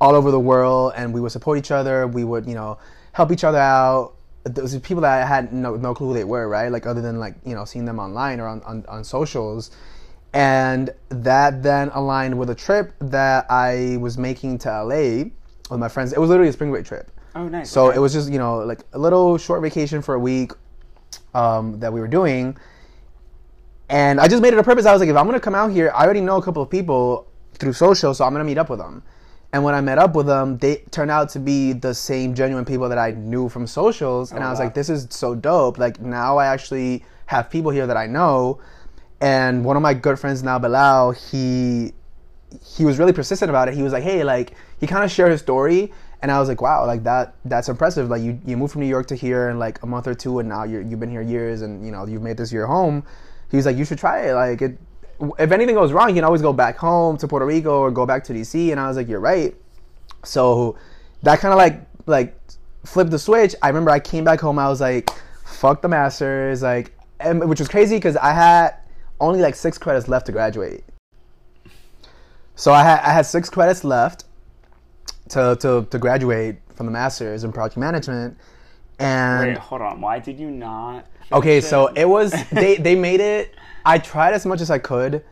all 0.00 0.14
over 0.14 0.30
the 0.30 0.40
world, 0.40 0.92
and 0.96 1.14
we 1.14 1.20
would 1.20 1.32
support 1.32 1.58
each 1.58 1.70
other. 1.70 2.06
We 2.06 2.24
would, 2.24 2.46
you 2.46 2.54
know, 2.54 2.78
help 3.12 3.30
each 3.30 3.44
other 3.44 3.58
out. 3.58 4.14
Those 4.44 4.76
people 4.80 5.02
that 5.02 5.22
I 5.22 5.24
had 5.24 5.52
no, 5.52 5.76
no 5.76 5.94
clue 5.94 6.08
who 6.08 6.14
they 6.14 6.24
were, 6.24 6.48
right? 6.48 6.70
Like 6.72 6.86
other 6.86 7.00
than 7.00 7.20
like 7.20 7.36
you 7.44 7.54
know 7.54 7.64
seeing 7.64 7.84
them 7.84 7.98
online 7.98 8.40
or 8.40 8.48
on, 8.48 8.60
on, 8.62 8.84
on 8.88 9.04
socials 9.04 9.70
and 10.34 10.90
that 11.10 11.62
then 11.62 11.90
aligned 11.94 12.38
with 12.38 12.50
a 12.50 12.54
trip 12.54 12.94
that 13.00 13.46
I 13.50 13.98
was 14.00 14.16
making 14.16 14.58
to 14.58 14.82
LA 14.82 15.24
with 15.70 15.78
my 15.78 15.88
friends. 15.88 16.12
It 16.12 16.18
was 16.18 16.30
literally 16.30 16.48
a 16.48 16.52
spring 16.52 16.70
break 16.70 16.86
trip. 16.86 17.10
Oh, 17.34 17.48
nice. 17.48 17.70
So 17.70 17.88
okay. 17.88 17.96
it 17.96 18.00
was 18.00 18.12
just 18.12 18.30
you 18.30 18.38
know 18.38 18.58
like 18.58 18.80
a 18.92 18.98
little 18.98 19.38
short 19.38 19.62
vacation 19.62 20.02
for 20.02 20.14
a 20.14 20.18
week 20.18 20.52
um, 21.34 21.78
that 21.80 21.92
we 21.92 22.00
were 22.00 22.08
doing, 22.08 22.56
and 23.88 24.20
I 24.20 24.28
just 24.28 24.42
made 24.42 24.52
it 24.52 24.58
a 24.58 24.62
purpose. 24.62 24.86
I 24.86 24.92
was 24.92 25.00
like, 25.00 25.10
if 25.10 25.16
I'm 25.16 25.26
gonna 25.26 25.40
come 25.40 25.54
out 25.54 25.70
here, 25.72 25.90
I 25.94 26.04
already 26.04 26.20
know 26.20 26.36
a 26.36 26.42
couple 26.42 26.62
of 26.62 26.70
people 26.70 27.26
through 27.54 27.72
social, 27.74 28.14
so 28.14 28.24
I'm 28.24 28.32
gonna 28.32 28.44
meet 28.44 28.58
up 28.58 28.70
with 28.70 28.78
them. 28.78 29.02
And 29.52 29.62
when 29.64 29.74
I 29.74 29.82
met 29.82 29.98
up 29.98 30.14
with 30.14 30.26
them, 30.26 30.56
they 30.58 30.76
turned 30.90 31.10
out 31.10 31.28
to 31.30 31.38
be 31.38 31.74
the 31.74 31.92
same 31.92 32.34
genuine 32.34 32.64
people 32.64 32.88
that 32.88 32.96
I 32.98 33.10
knew 33.10 33.48
from 33.50 33.66
socials, 33.66 34.32
and 34.32 34.42
Oh, 34.42 34.46
I 34.46 34.50
was 34.50 34.58
wow. 34.58 34.64
like, 34.66 34.74
this 34.74 34.88
is 34.88 35.06
so 35.10 35.34
dope. 35.34 35.76
Like 35.78 36.00
now 36.00 36.38
I 36.38 36.46
actually 36.46 37.04
have 37.26 37.50
people 37.50 37.70
here 37.70 37.86
that 37.86 37.96
I 37.96 38.06
know, 38.06 38.60
and 39.20 39.64
one 39.64 39.76
of 39.76 39.82
my 39.82 39.94
good 39.94 40.18
friends 40.18 40.42
now, 40.42 40.58
Bilal, 40.58 41.12
he 41.12 41.92
he 42.62 42.84
was 42.84 42.98
really 42.98 43.12
persistent 43.14 43.48
about 43.48 43.68
it. 43.68 43.74
He 43.74 43.82
was 43.82 43.92
like, 43.94 44.02
"Hey, 44.02 44.24
like," 44.24 44.54
he 44.78 44.86
kind 44.86 45.04
of 45.04 45.10
shared 45.10 45.30
his 45.32 45.40
story, 45.40 45.92
and 46.22 46.30
I 46.30 46.38
was 46.38 46.48
like, 46.48 46.62
"Wow, 46.62 46.86
like 46.86 47.02
that 47.02 47.34
that's 47.44 47.68
impressive. 47.68 48.08
Like 48.08 48.22
you 48.22 48.40
you 48.46 48.56
moved 48.56 48.72
from 48.72 48.82
New 48.82 48.88
York 48.88 49.06
to 49.08 49.16
here 49.16 49.50
in 49.50 49.58
like 49.58 49.82
a 49.82 49.86
month 49.86 50.06
or 50.06 50.14
two, 50.14 50.38
and 50.38 50.48
now 50.48 50.62
you're 50.62 50.80
you've 50.80 51.00
been 51.00 51.10
here 51.10 51.20
years, 51.20 51.62
and 51.62 51.84
you 51.84 51.90
know 51.90 52.06
you've 52.06 52.22
made 52.22 52.36
this 52.36 52.52
your 52.52 52.66
home." 52.66 53.02
He 53.50 53.56
was 53.56 53.66
like, 53.66 53.76
"You 53.76 53.84
should 53.84 53.98
try 53.98 54.28
it. 54.28 54.34
Like 54.34 54.62
it, 54.62 54.78
if 55.38 55.50
anything 55.50 55.74
goes 55.74 55.92
wrong, 55.92 56.08
you 56.08 56.14
can 56.14 56.24
always 56.24 56.40
go 56.40 56.52
back 56.52 56.76
home 56.76 57.16
to 57.18 57.28
Puerto 57.28 57.44
Rico 57.44 57.80
or 57.80 57.90
go 57.90 58.06
back 58.06 58.22
to 58.24 58.32
DC." 58.32 58.70
And 58.70 58.80
I 58.80 58.86
was 58.86 58.96
like, 58.96 59.08
"You're 59.08 59.20
right." 59.20 59.54
So 60.24 60.76
that 61.22 61.40
kind 61.40 61.52
of 61.52 61.58
like 61.58 61.82
like 62.06 62.38
flipped 62.86 63.10
the 63.10 63.18
switch. 63.18 63.56
I 63.60 63.68
remember 63.68 63.90
I 63.90 63.98
came 63.98 64.22
back 64.22 64.40
home. 64.40 64.60
I 64.60 64.68
was 64.68 64.80
like, 64.80 65.10
"Fuck 65.44 65.82
the 65.82 65.88
masters!" 65.88 66.62
Like, 66.62 66.96
and, 67.18 67.48
which 67.48 67.58
was 67.58 67.68
crazy 67.68 67.96
because 67.96 68.16
I 68.16 68.32
had 68.32 68.76
only 69.20 69.40
like 69.40 69.56
six 69.56 69.76
credits 69.76 70.06
left 70.06 70.26
to 70.26 70.32
graduate. 70.32 70.84
So 72.54 72.72
I 72.72 72.84
had 72.84 73.00
I 73.00 73.12
had 73.12 73.26
six 73.26 73.50
credits 73.50 73.82
left 73.82 74.24
to 75.32 75.56
to, 75.60 75.86
to 75.90 75.98
graduate 75.98 76.56
from 76.74 76.86
the 76.86 76.92
masters 76.92 77.44
in 77.44 77.52
project 77.52 77.76
management, 77.76 78.36
and 78.98 79.48
Wait, 79.48 79.58
hold 79.58 79.82
on. 79.82 80.00
Why 80.00 80.18
did 80.18 80.38
you 80.38 80.50
not? 80.50 81.06
okay, 81.32 81.60
finish 81.60 81.70
so 81.70 81.86
it 81.88 82.08
was 82.08 82.32
they 82.52 82.76
they 82.76 82.94
made 82.94 83.20
it. 83.20 83.54
I 83.84 83.98
tried 83.98 84.34
as 84.34 84.46
much 84.46 84.60
as 84.60 84.70
I 84.70 84.78
could 84.78 85.24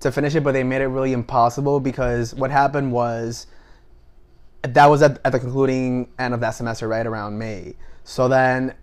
to 0.00 0.12
finish 0.12 0.34
it, 0.34 0.44
but 0.44 0.52
they 0.52 0.62
made 0.62 0.82
it 0.82 0.86
really 0.86 1.12
impossible 1.12 1.80
because 1.80 2.34
what 2.34 2.50
happened 2.50 2.92
was 2.92 3.46
that 4.62 4.86
was 4.86 5.02
at, 5.02 5.20
at 5.24 5.32
the 5.32 5.40
concluding 5.40 6.08
end 6.18 6.34
of 6.34 6.40
that 6.40 6.50
semester, 6.50 6.86
right 6.88 7.06
around 7.06 7.38
May. 7.38 7.74
So 8.04 8.28
then, 8.28 8.74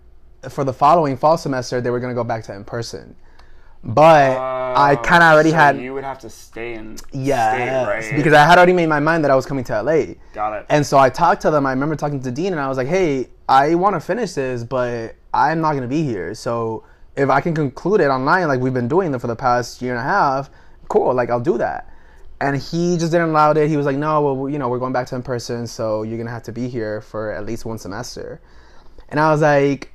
for 0.48 0.64
the 0.64 0.72
following 0.72 1.16
fall 1.16 1.38
semester, 1.38 1.80
they 1.80 1.90
were 1.90 2.00
gonna 2.00 2.14
go 2.14 2.24
back 2.24 2.44
to 2.44 2.54
in 2.54 2.64
person. 2.64 3.16
But 3.84 4.38
I 4.38 4.94
oh, 4.94 5.02
kind 5.02 5.22
of 5.22 5.32
already 5.32 5.50
Oh, 5.50 5.52
so 5.52 5.56
had 5.58 5.78
You 5.78 5.92
would 5.92 6.04
have 6.04 6.18
to 6.20 6.30
stay 6.30 6.74
in. 6.74 6.96
Yeah, 7.12 7.86
right? 7.86 8.16
because 8.16 8.32
I 8.32 8.44
had 8.44 8.56
already 8.56 8.72
made 8.72 8.86
my 8.88 9.00
mind 9.00 9.24
that 9.24 9.30
I 9.30 9.36
was 9.36 9.44
coming 9.44 9.62
to 9.64 9.82
LA. 9.82 10.14
Got 10.32 10.60
it. 10.60 10.66
And 10.70 10.86
so 10.86 10.98
I 10.98 11.10
talked 11.10 11.42
to 11.42 11.50
them. 11.50 11.66
I 11.66 11.70
remember 11.70 11.94
talking 11.94 12.20
to 12.22 12.30
Dean, 12.30 12.52
and 12.52 12.60
I 12.60 12.68
was 12.68 12.78
like, 12.78 12.86
"Hey, 12.86 13.28
I 13.48 13.74
want 13.74 13.94
to 13.94 14.00
finish 14.00 14.32
this, 14.32 14.64
but 14.64 15.16
I'm 15.34 15.60
not 15.60 15.72
going 15.72 15.82
to 15.82 15.88
be 15.88 16.02
here. 16.02 16.34
So 16.34 16.84
if 17.14 17.28
I 17.28 17.40
can 17.42 17.54
conclude 17.54 18.00
it 18.00 18.08
online, 18.08 18.48
like 18.48 18.60
we've 18.60 18.74
been 18.74 18.88
doing 18.88 19.14
it 19.14 19.20
for 19.20 19.26
the 19.26 19.36
past 19.36 19.82
year 19.82 19.92
and 19.92 20.00
a 20.00 20.08
half, 20.08 20.50
cool. 20.88 21.12
Like 21.12 21.28
I'll 21.28 21.40
do 21.40 21.58
that." 21.58 21.90
And 22.40 22.56
he 22.56 22.96
just 22.96 23.12
didn't 23.12 23.30
allow 23.30 23.52
it. 23.52 23.68
He 23.68 23.76
was 23.76 23.86
like, 23.86 23.96
"No, 23.98 24.34
well, 24.34 24.48
you 24.48 24.58
know, 24.58 24.68
we're 24.68 24.78
going 24.78 24.94
back 24.94 25.06
to 25.08 25.14
in 25.14 25.22
person, 25.22 25.66
so 25.66 26.02
you're 26.02 26.18
gonna 26.18 26.30
have 26.30 26.42
to 26.44 26.52
be 26.52 26.68
here 26.68 27.02
for 27.02 27.32
at 27.32 27.44
least 27.44 27.66
one 27.66 27.78
semester." 27.78 28.40
And 29.10 29.20
I 29.20 29.30
was 29.30 29.42
like, 29.42 29.90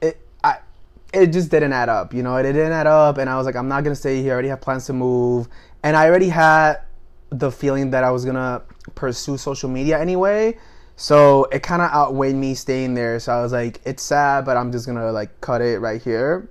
it, 1.13 1.27
just 1.27 1.51
didn't 1.51 1.73
add 1.73 1.89
up, 1.89 2.13
you 2.13 2.23
know, 2.23 2.35
it 2.37 2.43
didn't 2.43 2.71
add 2.71 2.87
up. 2.87 3.17
And 3.17 3.29
I 3.29 3.37
was 3.37 3.45
like, 3.45 3.55
I'm 3.55 3.67
not 3.67 3.83
gonna 3.83 3.95
stay 3.95 4.21
here. 4.21 4.31
I 4.31 4.33
already 4.33 4.49
have 4.49 4.61
plans 4.61 4.85
to 4.87 4.93
move, 4.93 5.47
and 5.83 5.95
I 5.95 6.07
already 6.07 6.29
had 6.29 6.81
the 7.29 7.51
feeling 7.51 7.91
that 7.91 8.03
I 8.03 8.11
was 8.11 8.25
gonna 8.25 8.61
pursue 8.95 9.37
social 9.37 9.69
media 9.69 9.99
anyway. 9.99 10.57
So 10.95 11.45
it 11.45 11.63
kind 11.63 11.81
of 11.81 11.91
outweighed 11.91 12.35
me 12.35 12.53
staying 12.55 12.93
there. 12.93 13.19
So 13.19 13.31
I 13.31 13.41
was 13.41 13.53
like, 13.53 13.79
it's 13.85 14.03
sad, 14.03 14.45
but 14.45 14.57
I'm 14.57 14.71
just 14.71 14.85
gonna 14.85 15.11
like 15.11 15.39
cut 15.41 15.61
it 15.61 15.79
right 15.79 16.01
here. 16.01 16.49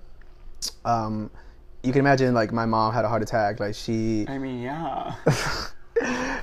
Um, 0.85 1.31
you 1.83 1.93
can 1.93 2.01
imagine 2.01 2.35
like 2.35 2.53
my 2.53 2.67
mom 2.67 2.93
had 2.93 3.05
a 3.05 3.09
heart 3.09 3.23
attack. 3.23 3.61
Like 3.61 3.75
she, 3.75 4.27
I 4.29 4.39
mean, 4.39 4.63
yeah. 4.63 5.15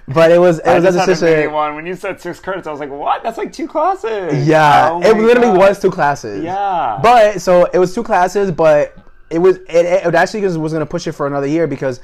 but 0.08 0.32
it 0.32 0.39
was 0.39 0.60
it 0.60 0.68
I 0.68 0.76
was 0.80 0.84
a 0.96 1.06
just 1.06 1.22
had 1.22 1.30
a 1.32 1.36
mini 1.36 1.48
one. 1.48 1.76
When 1.76 1.86
you 1.86 1.96
said 1.96 2.20
six 2.22 2.39
credits, 2.39 2.68
I 2.68 2.72
was 2.72 2.80
like, 2.80 2.89
what? 2.89 3.24
That's 3.24 3.38
like 3.38 3.52
two 3.54 3.68
classes. 3.68 4.48
Yeah, 4.48 4.89
Oh 4.91 5.02
it 5.02 5.18
literally 5.18 5.50
God. 5.52 5.58
was 5.58 5.80
two 5.80 5.91
classes. 5.91 6.44
Yeah. 6.44 7.00
But 7.02 7.41
so 7.41 7.65
it 7.65 7.78
was 7.78 7.94
two 7.94 8.04
classes, 8.04 8.52
but 8.52 8.96
it 9.30 9.39
was 9.39 9.58
it, 9.70 10.06
it 10.08 10.15
actually 10.15 10.41
was 10.58 10.74
gonna 10.74 10.86
push 10.86 11.08
it 11.08 11.13
for 11.13 11.28
another 11.28 11.48
year 11.48 11.68
because 11.68 12.00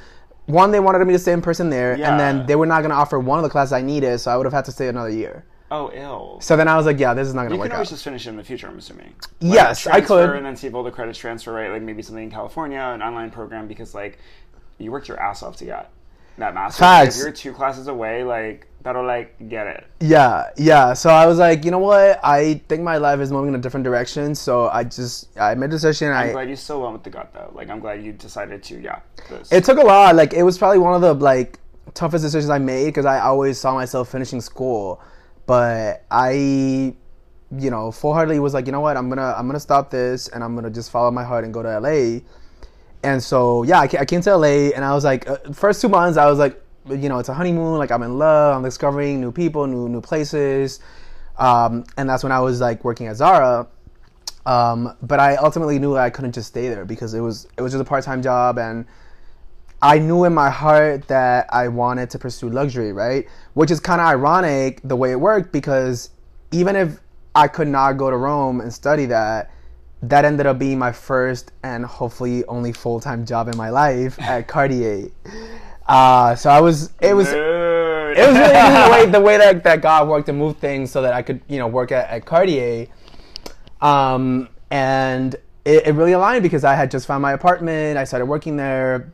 one 0.47 0.71
they 0.71 0.79
wanted 0.79 1.05
me 1.05 1.13
to 1.13 1.19
stay 1.19 1.33
in 1.33 1.41
person 1.41 1.69
there, 1.69 1.95
Yeah. 1.95 2.09
and 2.11 2.19
then 2.19 2.45
they 2.47 2.55
were 2.55 2.65
not 2.65 2.81
gonna 2.81 2.95
offer 2.95 3.19
one 3.19 3.37
of 3.39 3.43
the 3.43 3.49
classes 3.49 3.73
I 3.73 3.81
needed, 3.81 4.19
so 4.19 4.31
I 4.31 4.37
would 4.37 4.45
have 4.45 4.53
had 4.53 4.65
to 4.65 4.71
stay 4.71 4.87
another 4.87 5.09
year. 5.11 5.45
oh, 5.69 5.89
ill. 5.93 6.37
So 6.41 6.57
then 6.57 6.67
I 6.67 6.75
was 6.75 6.85
like, 6.85 6.99
yeah, 6.99 7.13
this 7.13 7.27
is 7.27 7.33
not 7.33 7.43
gonna 7.43 7.55
work. 7.55 7.65
You 7.65 7.69
can 7.69 7.75
always 7.77 7.87
out. 7.89 7.91
just 7.91 8.03
finish 8.03 8.25
it 8.25 8.29
in 8.31 8.35
the 8.37 8.43
future, 8.43 8.67
I'm 8.67 8.77
assuming. 8.77 9.13
Yes, 9.39 9.87
I 9.87 10.01
could. 10.01 10.29
And 10.31 10.45
then 10.45 10.57
see 10.57 10.67
if 10.67 10.73
all 10.73 10.83
the 10.83 10.91
credits 10.91 11.17
transfer, 11.19 11.53
right? 11.53 11.71
Like 11.71 11.81
maybe 11.83 12.01
something 12.01 12.23
in 12.25 12.31
California, 12.31 12.79
an 12.79 13.01
online 13.01 13.29
program, 13.31 13.67
because 13.67 13.93
like 13.95 14.17
you 14.79 14.91
worked 14.91 15.07
your 15.07 15.19
ass 15.19 15.43
off 15.43 15.55
to 15.57 15.65
get 15.65 15.89
that 16.37 16.53
master's. 16.53 16.79
Facts. 16.79 17.17
If 17.17 17.23
you're 17.23 17.31
two 17.31 17.53
classes 17.53 17.87
away, 17.87 18.23
like 18.23 18.67
that'll 18.83 19.05
like 19.05 19.49
get 19.49 19.67
it. 19.67 19.85
Yeah, 19.99 20.49
yeah. 20.57 20.93
So 20.93 21.09
I 21.09 21.25
was 21.25 21.37
like, 21.37 21.65
you 21.65 21.71
know 21.71 21.79
what? 21.79 22.19
I 22.23 22.61
think 22.67 22.83
my 22.83 22.97
life 22.97 23.19
is 23.19 23.31
moving 23.31 23.49
in 23.49 23.55
a 23.55 23.61
different 23.61 23.83
direction. 23.83 24.35
So 24.35 24.69
I 24.69 24.83
just 24.83 25.37
I 25.37 25.55
made 25.55 25.67
a 25.67 25.69
decision. 25.69 26.09
I'm 26.09 26.29
I 26.29 26.31
glad 26.31 26.49
you 26.49 26.55
still 26.55 26.81
went 26.81 26.93
with 26.93 27.03
the 27.03 27.09
gut 27.09 27.33
though. 27.33 27.51
Like 27.53 27.69
I'm 27.69 27.79
glad 27.79 28.03
you 28.03 28.13
decided 28.13 28.63
to, 28.63 28.79
yeah. 28.79 28.99
This. 29.29 29.51
it 29.51 29.63
took 29.63 29.77
a 29.77 29.83
lot. 29.83 30.15
Like 30.15 30.33
it 30.33 30.43
was 30.43 30.57
probably 30.57 30.79
one 30.79 30.93
of 30.93 31.01
the 31.01 31.13
like 31.13 31.59
toughest 31.93 32.23
decisions 32.23 32.49
I 32.49 32.59
made 32.59 32.85
because 32.85 33.05
I 33.05 33.19
always 33.19 33.59
saw 33.59 33.73
myself 33.73 34.09
finishing 34.09 34.41
school, 34.41 35.01
but 35.45 36.05
I, 36.09 36.31
you 36.33 37.69
know, 37.69 37.91
full 37.91 38.13
heartedly 38.13 38.39
was 38.39 38.53
like, 38.53 38.65
you 38.65 38.71
know 38.71 38.81
what, 38.81 38.97
I'm 38.97 39.09
gonna 39.09 39.33
I'm 39.37 39.47
gonna 39.47 39.59
stop 39.59 39.91
this 39.91 40.27
and 40.29 40.43
I'm 40.43 40.55
gonna 40.55 40.69
just 40.69 40.91
follow 40.91 41.11
my 41.11 41.23
heart 41.23 41.43
and 41.43 41.53
go 41.53 41.61
to 41.61 41.79
LA. 41.79 42.21
And 43.03 43.21
so 43.21 43.63
yeah, 43.63 43.79
I 43.79 43.87
came 43.87 44.21
to 44.21 44.37
LA 44.37 44.71
and 44.75 44.85
I 44.85 44.93
was 44.93 45.03
like, 45.03 45.27
uh, 45.27 45.37
first 45.53 45.81
two 45.81 45.89
months 45.89 46.17
I 46.17 46.27
was 46.27 46.39
like, 46.39 46.61
you 46.87 47.09
know, 47.09 47.19
it's 47.19 47.29
a 47.29 47.33
honeymoon. 47.33 47.77
Like 47.77 47.91
I'm 47.91 48.03
in 48.03 48.17
love. 48.17 48.55
I'm 48.55 48.63
discovering 48.63 49.21
new 49.21 49.31
people, 49.31 49.67
new 49.67 49.89
new 49.89 50.01
places. 50.01 50.79
Um, 51.37 51.85
and 51.97 52.09
that's 52.09 52.23
when 52.23 52.31
I 52.31 52.39
was 52.39 52.61
like 52.61 52.83
working 52.83 53.07
at 53.07 53.15
Zara. 53.15 53.67
Um, 54.45 54.95
but 55.01 55.19
I 55.19 55.35
ultimately 55.35 55.79
knew 55.79 55.95
I 55.95 56.09
couldn't 56.09 56.33
just 56.33 56.47
stay 56.47 56.69
there 56.69 56.85
because 56.85 57.13
it 57.13 57.19
was 57.19 57.47
it 57.57 57.61
was 57.61 57.73
just 57.73 57.81
a 57.81 57.85
part 57.85 58.03
time 58.03 58.21
job 58.21 58.57
and 58.57 58.85
I 59.83 59.97
knew 59.97 60.25
in 60.25 60.33
my 60.33 60.49
heart 60.51 61.07
that 61.07 61.51
I 61.51 61.67
wanted 61.67 62.11
to 62.11 62.19
pursue 62.19 62.49
luxury, 62.49 62.93
right? 62.93 63.27
Which 63.55 63.71
is 63.71 63.79
kind 63.79 63.99
of 63.99 64.07
ironic 64.07 64.79
the 64.83 64.95
way 64.95 65.11
it 65.11 65.19
worked 65.19 65.51
because 65.51 66.11
even 66.51 66.75
if 66.75 66.99
I 67.33 67.47
could 67.47 67.67
not 67.67 67.93
go 67.93 68.11
to 68.11 68.17
Rome 68.17 68.61
and 68.61 68.71
study 68.71 69.07
that, 69.07 69.51
that 70.03 70.25
ended 70.25 70.45
up 70.45 70.57
being 70.57 70.79
my 70.79 70.91
first 70.91 71.51
and 71.63 71.85
hopefully 71.85 72.43
only 72.45 72.71
full 72.71 72.99
time 72.99 73.25
job 73.25 73.47
in 73.47 73.57
my 73.57 73.69
life 73.69 74.19
at 74.19 74.47
Cartier. 74.47 75.09
Uh, 75.87 76.35
so 76.35 76.49
I 76.49 76.61
was, 76.61 76.93
it 77.01 77.13
was, 77.13 77.27
it 77.31 78.27
was 78.27 78.37
really 78.37 78.85
the 78.85 78.89
way 78.91 79.05
the 79.11 79.19
way 79.19 79.37
that, 79.37 79.63
that 79.63 79.81
God 79.81 80.07
worked 80.07 80.29
and 80.29 80.37
moved 80.37 80.59
things 80.59 80.91
so 80.91 81.01
that 81.01 81.13
I 81.13 81.21
could 81.21 81.41
you 81.47 81.57
know 81.57 81.67
work 81.67 81.91
at, 81.91 82.09
at 82.09 82.25
Cartier, 82.25 82.87
um, 83.81 84.49
and 84.69 85.35
it, 85.65 85.87
it 85.87 85.95
really 85.95 86.13
aligned 86.13 86.43
because 86.43 86.63
I 86.63 86.75
had 86.75 86.91
just 86.91 87.07
found 87.07 87.21
my 87.21 87.33
apartment. 87.33 87.97
I 87.97 88.03
started 88.03 88.25
working 88.25 88.57
there, 88.57 89.11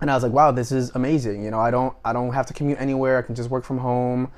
and 0.00 0.10
I 0.10 0.14
was 0.14 0.22
like, 0.22 0.32
wow, 0.32 0.52
this 0.52 0.72
is 0.72 0.90
amazing. 0.94 1.44
You 1.44 1.50
know, 1.50 1.60
I 1.60 1.70
don't 1.70 1.94
I 2.04 2.12
don't 2.12 2.32
have 2.32 2.46
to 2.46 2.54
commute 2.54 2.80
anywhere. 2.80 3.18
I 3.18 3.22
can 3.22 3.34
just 3.34 3.50
work 3.50 3.64
from 3.64 3.78
home. 3.78 4.30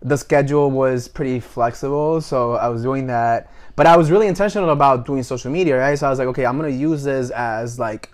The 0.00 0.16
schedule 0.16 0.70
was 0.70 1.08
pretty 1.08 1.40
flexible, 1.40 2.20
so 2.20 2.52
I 2.52 2.68
was 2.68 2.82
doing 2.82 3.06
that. 3.08 3.50
But 3.74 3.86
I 3.86 3.96
was 3.96 4.10
really 4.10 4.26
intentional 4.26 4.70
about 4.70 5.06
doing 5.06 5.22
social 5.22 5.50
media, 5.50 5.78
right? 5.78 5.98
So 5.98 6.06
I 6.06 6.10
was 6.10 6.18
like, 6.18 6.28
okay, 6.28 6.46
I'm 6.46 6.56
gonna 6.56 6.68
use 6.68 7.04
this 7.04 7.30
as 7.30 7.78
like 7.78 8.10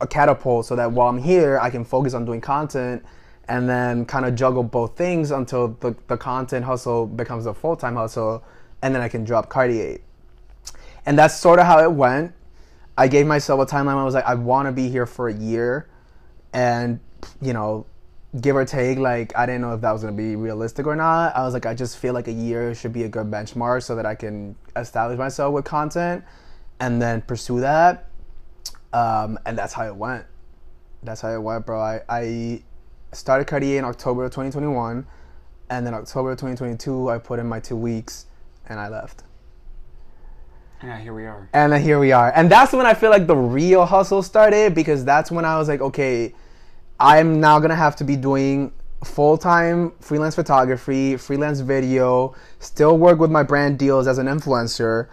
a 0.00 0.06
catapult 0.06 0.66
so 0.66 0.76
that 0.76 0.90
while 0.90 1.08
I'm 1.08 1.18
here, 1.18 1.58
I 1.60 1.70
can 1.70 1.84
focus 1.84 2.14
on 2.14 2.24
doing 2.24 2.40
content 2.40 3.04
and 3.48 3.68
then 3.68 4.04
kind 4.06 4.24
of 4.24 4.34
juggle 4.34 4.62
both 4.62 4.96
things 4.96 5.30
until 5.30 5.76
the, 5.80 5.94
the 6.06 6.16
content 6.16 6.64
hustle 6.64 7.06
becomes 7.06 7.46
a 7.46 7.54
full 7.54 7.76
time 7.76 7.96
hustle 7.96 8.44
and 8.82 8.94
then 8.94 9.02
I 9.02 9.08
can 9.08 9.24
drop 9.24 9.48
Cartier. 9.48 9.98
And 11.06 11.18
that's 11.18 11.34
sort 11.34 11.58
of 11.58 11.66
how 11.66 11.82
it 11.82 11.92
went. 11.92 12.32
I 12.96 13.08
gave 13.08 13.26
myself 13.26 13.60
a 13.60 13.66
timeline. 13.66 13.96
I 13.96 14.04
was 14.04 14.14
like, 14.14 14.24
I 14.24 14.34
want 14.34 14.66
to 14.66 14.72
be 14.72 14.88
here 14.88 15.06
for 15.06 15.28
a 15.28 15.34
year. 15.34 15.88
And, 16.52 17.00
you 17.40 17.52
know, 17.52 17.86
give 18.40 18.54
or 18.54 18.64
take, 18.64 18.98
like, 18.98 19.36
I 19.36 19.46
didn't 19.46 19.62
know 19.62 19.74
if 19.74 19.80
that 19.80 19.92
was 19.92 20.02
going 20.02 20.16
to 20.16 20.22
be 20.22 20.36
realistic 20.36 20.86
or 20.86 20.94
not. 20.94 21.34
I 21.34 21.42
was 21.42 21.54
like, 21.54 21.66
I 21.66 21.74
just 21.74 21.98
feel 21.98 22.14
like 22.14 22.28
a 22.28 22.32
year 22.32 22.74
should 22.74 22.92
be 22.92 23.04
a 23.04 23.08
good 23.08 23.26
benchmark 23.26 23.82
so 23.82 23.96
that 23.96 24.06
I 24.06 24.14
can 24.14 24.54
establish 24.76 25.18
myself 25.18 25.52
with 25.52 25.64
content 25.64 26.24
and 26.78 27.02
then 27.02 27.22
pursue 27.22 27.60
that 27.60 28.10
um, 28.92 29.38
and 29.46 29.56
that's 29.56 29.72
how 29.72 29.86
it 29.86 29.94
went. 29.94 30.26
That's 31.02 31.20
how 31.20 31.32
it 31.32 31.42
went, 31.42 31.66
bro. 31.66 31.80
I, 31.80 32.00
I 32.08 32.62
started 33.12 33.46
Cartier 33.46 33.78
in 33.78 33.84
October 33.84 34.24
of 34.24 34.30
2021, 34.30 35.06
and 35.70 35.86
then 35.86 35.94
October 35.94 36.32
of 36.32 36.38
2022, 36.38 37.10
I 37.10 37.18
put 37.18 37.38
in 37.38 37.46
my 37.46 37.60
two 37.60 37.76
weeks, 37.76 38.26
and 38.68 38.80
I 38.80 38.88
left. 38.88 39.22
Yeah, 40.82 40.98
here 40.98 41.14
we 41.14 41.26
are. 41.26 41.48
And 41.52 41.72
then 41.72 41.82
here 41.82 41.98
we 41.98 42.12
are. 42.12 42.32
And 42.34 42.50
that's 42.50 42.72
when 42.72 42.86
I 42.86 42.94
feel 42.94 43.10
like 43.10 43.26
the 43.26 43.36
real 43.36 43.84
hustle 43.84 44.22
started 44.22 44.74
because 44.74 45.04
that's 45.04 45.30
when 45.30 45.44
I 45.44 45.58
was 45.58 45.68
like, 45.68 45.82
okay, 45.82 46.34
I'm 47.00 47.40
now 47.40 47.58
gonna 47.58 47.74
have 47.76 47.96
to 47.96 48.04
be 48.04 48.16
doing 48.16 48.72
full 49.04 49.38
time 49.38 49.92
freelance 50.00 50.34
photography, 50.34 51.16
freelance 51.16 51.60
video, 51.60 52.34
still 52.58 52.98
work 52.98 53.18
with 53.18 53.30
my 53.30 53.42
brand 53.42 53.78
deals 53.78 54.06
as 54.06 54.18
an 54.18 54.26
influencer, 54.26 55.08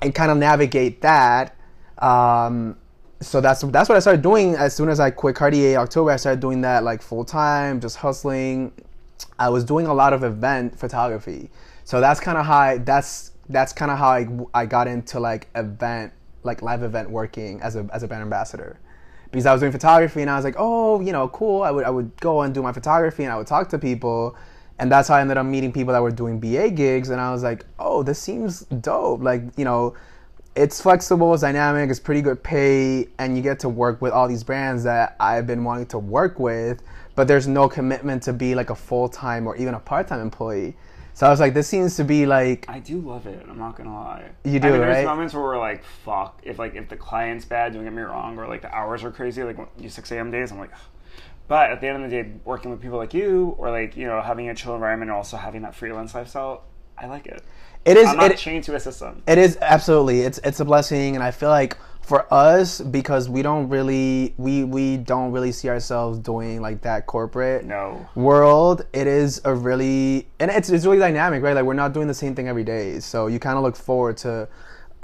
and 0.00 0.14
kind 0.14 0.30
of 0.30 0.38
navigate 0.38 1.02
that. 1.02 1.56
Um, 1.98 2.76
so 3.20 3.40
that's 3.40 3.62
that's 3.62 3.88
what 3.88 3.96
I 3.96 3.98
started 3.98 4.22
doing 4.22 4.54
as 4.54 4.74
soon 4.74 4.88
as 4.88 5.00
I 5.00 5.10
quit 5.10 5.34
Cartier 5.34 5.78
October. 5.78 6.12
I 6.12 6.16
started 6.16 6.40
doing 6.40 6.60
that 6.60 6.84
like 6.84 7.02
full 7.02 7.24
time, 7.24 7.80
just 7.80 7.96
hustling. 7.96 8.72
I 9.38 9.48
was 9.48 9.64
doing 9.64 9.86
a 9.86 9.94
lot 9.94 10.12
of 10.12 10.22
event 10.22 10.78
photography, 10.78 11.50
so 11.84 12.00
that's 12.00 12.20
kind 12.20 12.38
of 12.38 12.46
how 12.46 12.58
I, 12.58 12.78
that's 12.78 13.32
that's 13.48 13.72
kind 13.72 13.90
of 13.90 13.98
how 13.98 14.10
I, 14.10 14.28
I 14.54 14.66
got 14.66 14.86
into 14.86 15.18
like 15.18 15.48
event 15.56 16.12
like 16.44 16.62
live 16.62 16.84
event 16.84 17.10
working 17.10 17.60
as 17.62 17.74
a 17.74 17.88
as 17.92 18.04
a 18.04 18.08
brand 18.08 18.22
ambassador 18.22 18.78
because 19.36 19.44
I 19.44 19.52
was 19.52 19.60
doing 19.60 19.72
photography 19.72 20.22
and 20.22 20.30
I 20.30 20.36
was 20.36 20.46
like, 20.46 20.54
oh, 20.56 20.98
you 21.02 21.12
know, 21.12 21.28
cool. 21.28 21.62
I 21.62 21.70
would 21.70 21.84
I 21.84 21.90
would 21.90 22.18
go 22.20 22.40
and 22.40 22.54
do 22.54 22.62
my 22.62 22.72
photography 22.72 23.24
and 23.24 23.32
I 23.32 23.36
would 23.36 23.46
talk 23.46 23.68
to 23.68 23.78
people, 23.78 24.34
and 24.78 24.90
that's 24.90 25.08
how 25.08 25.16
I 25.16 25.20
ended 25.20 25.36
up 25.36 25.44
meeting 25.44 25.72
people 25.74 25.92
that 25.92 26.00
were 26.00 26.10
doing 26.10 26.40
BA 26.40 26.70
gigs. 26.70 27.10
And 27.10 27.20
I 27.20 27.30
was 27.32 27.42
like, 27.42 27.66
oh, 27.78 28.02
this 28.02 28.18
seems 28.18 28.60
dope. 28.60 29.22
Like, 29.22 29.42
you 29.58 29.66
know, 29.66 29.94
it's 30.54 30.80
flexible, 30.80 31.34
it's 31.34 31.42
dynamic, 31.42 31.90
it's 31.90 32.00
pretty 32.00 32.22
good 32.22 32.42
pay, 32.42 33.08
and 33.18 33.36
you 33.36 33.42
get 33.42 33.58
to 33.58 33.68
work 33.68 34.00
with 34.00 34.12
all 34.14 34.26
these 34.26 34.42
brands 34.42 34.84
that 34.84 35.16
I've 35.20 35.46
been 35.46 35.64
wanting 35.64 35.86
to 35.88 35.98
work 35.98 36.38
with. 36.38 36.82
But 37.14 37.28
there's 37.28 37.46
no 37.46 37.68
commitment 37.68 38.22
to 38.22 38.32
be 38.32 38.54
like 38.54 38.70
a 38.70 38.74
full 38.74 39.06
time 39.06 39.46
or 39.46 39.54
even 39.56 39.74
a 39.74 39.80
part 39.80 40.08
time 40.08 40.20
employee. 40.20 40.76
So 41.16 41.26
I 41.26 41.30
was 41.30 41.40
like, 41.40 41.54
this 41.54 41.66
seems 41.66 41.96
to 41.96 42.04
be 42.04 42.26
like 42.26 42.66
I 42.68 42.78
do 42.78 43.00
love 43.00 43.26
it. 43.26 43.46
I'm 43.48 43.58
not 43.58 43.74
gonna 43.74 43.94
lie. 43.94 44.28
You 44.44 44.60
do, 44.60 44.68
I 44.68 44.70
mean, 44.72 44.80
there's 44.82 44.96
right? 44.96 45.06
moments 45.06 45.32
where 45.32 45.42
we're 45.42 45.58
like, 45.58 45.82
"Fuck!" 45.82 46.42
If 46.42 46.58
like 46.58 46.74
if 46.74 46.90
the 46.90 46.96
client's 46.98 47.46
bad, 47.46 47.72
don't 47.72 47.84
get 47.84 47.94
me 47.94 48.02
wrong, 48.02 48.38
or 48.38 48.46
like 48.46 48.60
the 48.60 48.70
hours 48.74 49.02
are 49.02 49.10
crazy, 49.10 49.42
like 49.42 49.56
you 49.78 49.88
6 49.88 50.12
a.m. 50.12 50.30
days, 50.30 50.52
I'm 50.52 50.58
like. 50.58 50.72
"Ugh." 50.72 50.80
But 51.48 51.70
at 51.70 51.80
the 51.80 51.86
end 51.86 52.02
of 52.02 52.10
the 52.10 52.22
day, 52.22 52.32
working 52.44 52.72
with 52.72 52.82
people 52.82 52.98
like 52.98 53.14
you, 53.14 53.54
or 53.56 53.70
like 53.70 53.96
you 53.96 54.04
know, 54.08 54.20
having 54.20 54.48
a 54.48 54.54
chill 54.54 54.74
environment, 54.74 55.10
and 55.10 55.16
also 55.16 55.36
having 55.36 55.62
that 55.62 55.76
freelance 55.76 56.12
lifestyle, 56.12 56.64
I 56.98 57.06
like 57.06 57.26
it. 57.26 57.40
it 57.84 57.96
is 57.96 58.08
I'm 58.08 58.16
not 58.16 58.32
it, 58.32 58.38
chained 58.38 58.64
to 58.64 58.74
a 58.74 58.80
system. 58.80 59.22
It 59.28 59.38
is 59.38 59.56
absolutely. 59.60 60.22
It's 60.22 60.38
it's 60.38 60.58
a 60.58 60.64
blessing, 60.64 61.14
and 61.14 61.22
I 61.22 61.30
feel 61.30 61.48
like 61.48 61.78
for 62.06 62.32
us 62.32 62.80
because 62.80 63.28
we 63.28 63.42
don't 63.42 63.68
really 63.68 64.34
we 64.38 64.64
we 64.64 64.96
don't 64.96 65.32
really 65.32 65.50
see 65.52 65.68
ourselves 65.68 66.18
doing 66.18 66.62
like 66.62 66.80
that 66.82 67.06
corporate 67.06 67.64
No. 67.64 68.08
world. 68.14 68.86
It 68.92 69.06
is 69.06 69.40
a 69.44 69.54
really 69.54 70.28
and 70.38 70.50
it's 70.50 70.70
it's 70.70 70.84
really 70.86 70.98
dynamic, 70.98 71.42
right? 71.42 71.54
Like 71.54 71.64
we're 71.64 71.74
not 71.74 71.92
doing 71.92 72.06
the 72.06 72.14
same 72.14 72.34
thing 72.34 72.48
every 72.48 72.64
day, 72.64 73.00
so 73.00 73.26
you 73.26 73.38
kind 73.38 73.56
of 73.58 73.64
look 73.64 73.76
forward 73.76 74.16
to 74.18 74.48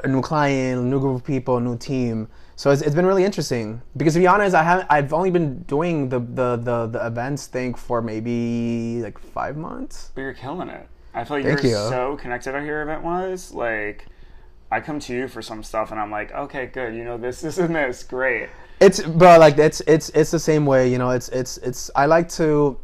a 0.04 0.08
new 0.08 0.22
client, 0.22 0.80
a 0.80 0.84
new 0.84 1.00
group 1.00 1.16
of 1.16 1.24
people, 1.24 1.56
a 1.58 1.60
new 1.60 1.76
team. 1.76 2.28
So 2.56 2.70
it's, 2.70 2.82
it's 2.82 2.94
been 2.94 3.06
really 3.06 3.24
interesting 3.24 3.82
because 3.96 4.14
to 4.14 4.20
be 4.20 4.26
honest, 4.26 4.54
I 4.54 4.62
haven't. 4.62 4.86
I've 4.88 5.12
only 5.12 5.30
been 5.30 5.62
doing 5.62 6.08
the 6.08 6.20
the 6.20 6.56
the, 6.56 6.86
the 6.86 7.06
events 7.06 7.46
thing 7.46 7.74
for 7.74 8.00
maybe 8.00 9.00
like 9.02 9.18
five 9.18 9.56
months. 9.56 10.12
But 10.14 10.20
you're 10.22 10.34
killing 10.34 10.68
it. 10.68 10.86
I 11.14 11.24
feel 11.24 11.38
like 11.38 11.46
Thank 11.46 11.62
you're 11.62 11.72
you. 11.72 11.88
so 11.90 12.16
connected 12.16 12.54
out 12.54 12.62
here 12.62 12.80
event 12.82 13.02
wise. 13.02 13.52
Like, 13.52 14.06
I 14.72 14.80
come 14.80 14.98
to 15.00 15.12
you 15.14 15.28
for 15.28 15.42
some 15.42 15.62
stuff, 15.62 15.90
and 15.90 16.00
I'm 16.00 16.10
like, 16.10 16.32
okay, 16.32 16.66
good. 16.66 16.94
You 16.94 17.04
know 17.04 17.18
this, 17.18 17.40
this, 17.46 17.58
and 17.58 17.74
this. 17.76 18.02
Great. 18.02 18.48
It's 18.80 19.00
bro, 19.02 19.38
like 19.38 19.58
it's 19.58 19.80
it's 19.86 20.08
it's 20.10 20.30
the 20.30 20.38
same 20.38 20.64
way. 20.66 20.90
You 20.90 20.98
know, 20.98 21.10
it's 21.10 21.28
it's 21.28 21.58
it's. 21.58 21.90
I 21.94 22.06
like 22.06 22.28
to. 22.30 22.78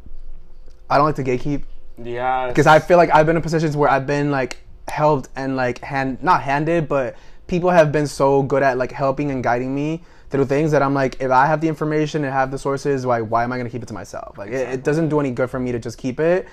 I 0.90 0.96
don't 0.96 1.06
like 1.06 1.16
to 1.16 1.24
gatekeep 1.24 1.62
Yeah. 2.02 2.48
because 2.48 2.66
I 2.66 2.78
feel 2.78 2.96
like 2.96 3.10
I've 3.12 3.26
been 3.26 3.36
in 3.36 3.42
positions 3.42 3.76
where 3.76 3.90
I've 3.90 4.06
been 4.06 4.30
like 4.30 4.58
helped 4.88 5.28
and 5.36 5.56
like 5.56 5.80
hand 5.80 6.22
not 6.22 6.42
handed, 6.42 6.88
but 6.88 7.16
people 7.46 7.70
have 7.70 7.90
been 7.90 8.06
so 8.06 8.42
good 8.42 8.62
at 8.62 8.78
like 8.78 8.92
helping 8.92 9.30
and 9.30 9.42
guiding 9.42 9.74
me 9.74 10.02
through 10.30 10.44
things 10.46 10.70
that 10.72 10.82
I'm 10.82 10.94
like, 10.94 11.20
if 11.20 11.30
I 11.30 11.46
have 11.46 11.60
the 11.60 11.68
information 11.68 12.24
and 12.24 12.32
have 12.32 12.50
the 12.50 12.58
sources, 12.58 13.04
why 13.06 13.20
why 13.22 13.44
am 13.44 13.52
I 13.52 13.56
gonna 13.58 13.70
keep 13.70 13.82
it 13.82 13.88
to 13.88 13.94
myself? 13.94 14.38
Like 14.38 14.50
it, 14.50 14.68
it 14.68 14.84
doesn't 14.84 15.08
do 15.08 15.20
any 15.20 15.30
good 15.30 15.50
for 15.50 15.58
me 15.58 15.72
to 15.72 15.78
just 15.78 15.98
keep 15.98 16.20
it, 16.20 16.46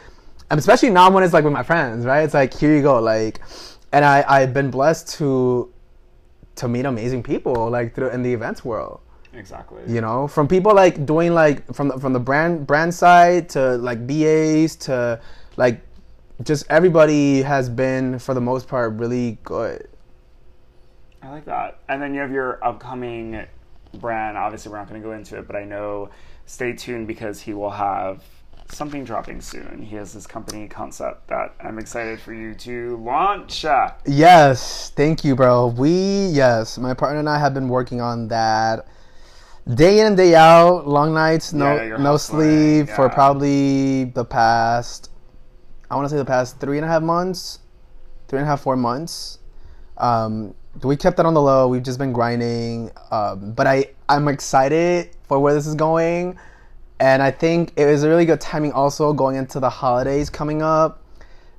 and 0.49 0.57
especially 0.57 0.89
now 0.89 1.09
when 1.11 1.23
it's 1.23 1.33
like 1.33 1.43
with 1.43 1.53
my 1.53 1.63
friends, 1.63 2.05
right? 2.05 2.21
It's 2.23 2.33
like 2.33 2.53
here 2.53 2.75
you 2.75 2.81
go, 2.81 2.99
like, 2.99 3.39
and 3.95 4.05
I 4.05 4.23
I've 4.27 4.53
been 4.53 4.69
blessed 4.69 5.07
to 5.17 5.71
to 6.55 6.67
meet 6.67 6.85
amazing 6.85 7.23
people 7.23 7.69
like 7.69 7.95
through 7.95 8.09
in 8.09 8.21
the 8.21 8.33
events 8.33 8.63
world 8.63 8.99
exactly. 9.33 9.81
you 9.87 10.01
know 10.01 10.27
from 10.27 10.47
people 10.47 10.73
like 10.75 11.05
doing 11.05 11.33
like 11.33 11.65
from 11.73 11.87
the, 11.87 11.99
from 11.99 12.13
the 12.13 12.19
brand 12.19 12.67
brand 12.67 12.93
side 12.93 13.49
to 13.49 13.77
like 13.77 14.05
BAs 14.05 14.75
to 14.87 15.19
like 15.57 15.81
just 16.43 16.65
everybody 16.69 17.41
has 17.41 17.69
been 17.69 18.19
for 18.19 18.33
the 18.33 18.41
most 18.41 18.67
part 18.67 18.93
really 18.93 19.37
good 19.43 19.87
I 21.25 21.31
like 21.31 21.45
that. 21.45 21.79
And 21.89 22.01
then 22.01 22.13
you 22.13 22.19
have 22.19 22.31
your 22.31 22.63
upcoming 22.63 23.45
brand. 23.95 24.37
Obviously, 24.37 24.71
we're 24.71 24.77
not 24.77 24.87
going 24.87 25.01
to 25.01 25.07
go 25.07 25.13
into 25.13 25.39
it, 25.39 25.47
but 25.47 25.55
I 25.55 25.63
know 25.63 26.09
stay 26.45 26.73
tuned 26.73 27.07
because 27.07 27.41
he 27.41 27.53
will 27.53 27.71
have 27.71 28.23
something 28.67 29.03
dropping 29.03 29.41
soon. 29.41 29.81
He 29.83 29.95
has 29.95 30.13
this 30.13 30.27
company 30.27 30.67
concept 30.67 31.27
that 31.27 31.53
I'm 31.59 31.79
excited 31.79 32.19
for 32.19 32.33
you 32.33 32.53
to 32.55 32.97
launch. 32.97 33.65
Uh, 33.65 33.91
yes 34.05 34.91
thank 34.95 35.23
you 35.23 35.35
bro 35.35 35.67
we 35.67 36.27
yes 36.27 36.77
my 36.77 36.93
partner 36.93 37.19
and 37.19 37.29
I 37.29 37.39
have 37.39 37.53
been 37.53 37.69
working 37.69 38.01
on 38.01 38.27
that 38.29 38.87
day 39.73 39.99
in 39.99 40.07
and 40.07 40.17
day 40.17 40.35
out 40.35 40.87
long 40.87 41.13
nights 41.13 41.53
no 41.53 41.75
Yeah, 41.75 41.97
no 41.97 42.17
sleep 42.17 42.89
for 42.89 43.09
probably 43.09 44.05
the 44.05 44.25
past 44.25 45.09
I 45.89 45.95
want 45.95 46.05
to 46.05 46.09
say 46.09 46.17
the 46.17 46.25
past 46.25 46.59
three 46.59 46.77
and 46.77 46.85
a 46.85 46.89
half 46.89 47.01
months 47.01 47.59
three 48.27 48.39
and 48.39 48.45
a 48.45 48.49
half 48.49 48.61
four 48.61 48.75
months 48.75 49.39
um 49.97 50.53
we 50.83 50.97
kept 50.97 51.17
that 51.17 51.25
on 51.25 51.33
the 51.33 51.41
low. 51.41 51.67
We've 51.67 51.83
just 51.83 51.99
been 51.99 52.11
grinding, 52.11 52.91
um, 53.11 53.53
but 53.53 53.67
I 53.67 53.91
I'm 54.09 54.27
excited 54.27 55.15
for 55.23 55.39
where 55.39 55.53
this 55.53 55.67
is 55.67 55.75
going, 55.75 56.37
and 56.99 57.21
I 57.21 57.31
think 57.31 57.73
it 57.75 57.85
was 57.85 58.03
a 58.03 58.09
really 58.09 58.25
good 58.25 58.41
timing 58.41 58.71
also 58.71 59.13
going 59.13 59.35
into 59.35 59.59
the 59.59 59.69
holidays 59.69 60.29
coming 60.29 60.61
up. 60.61 61.01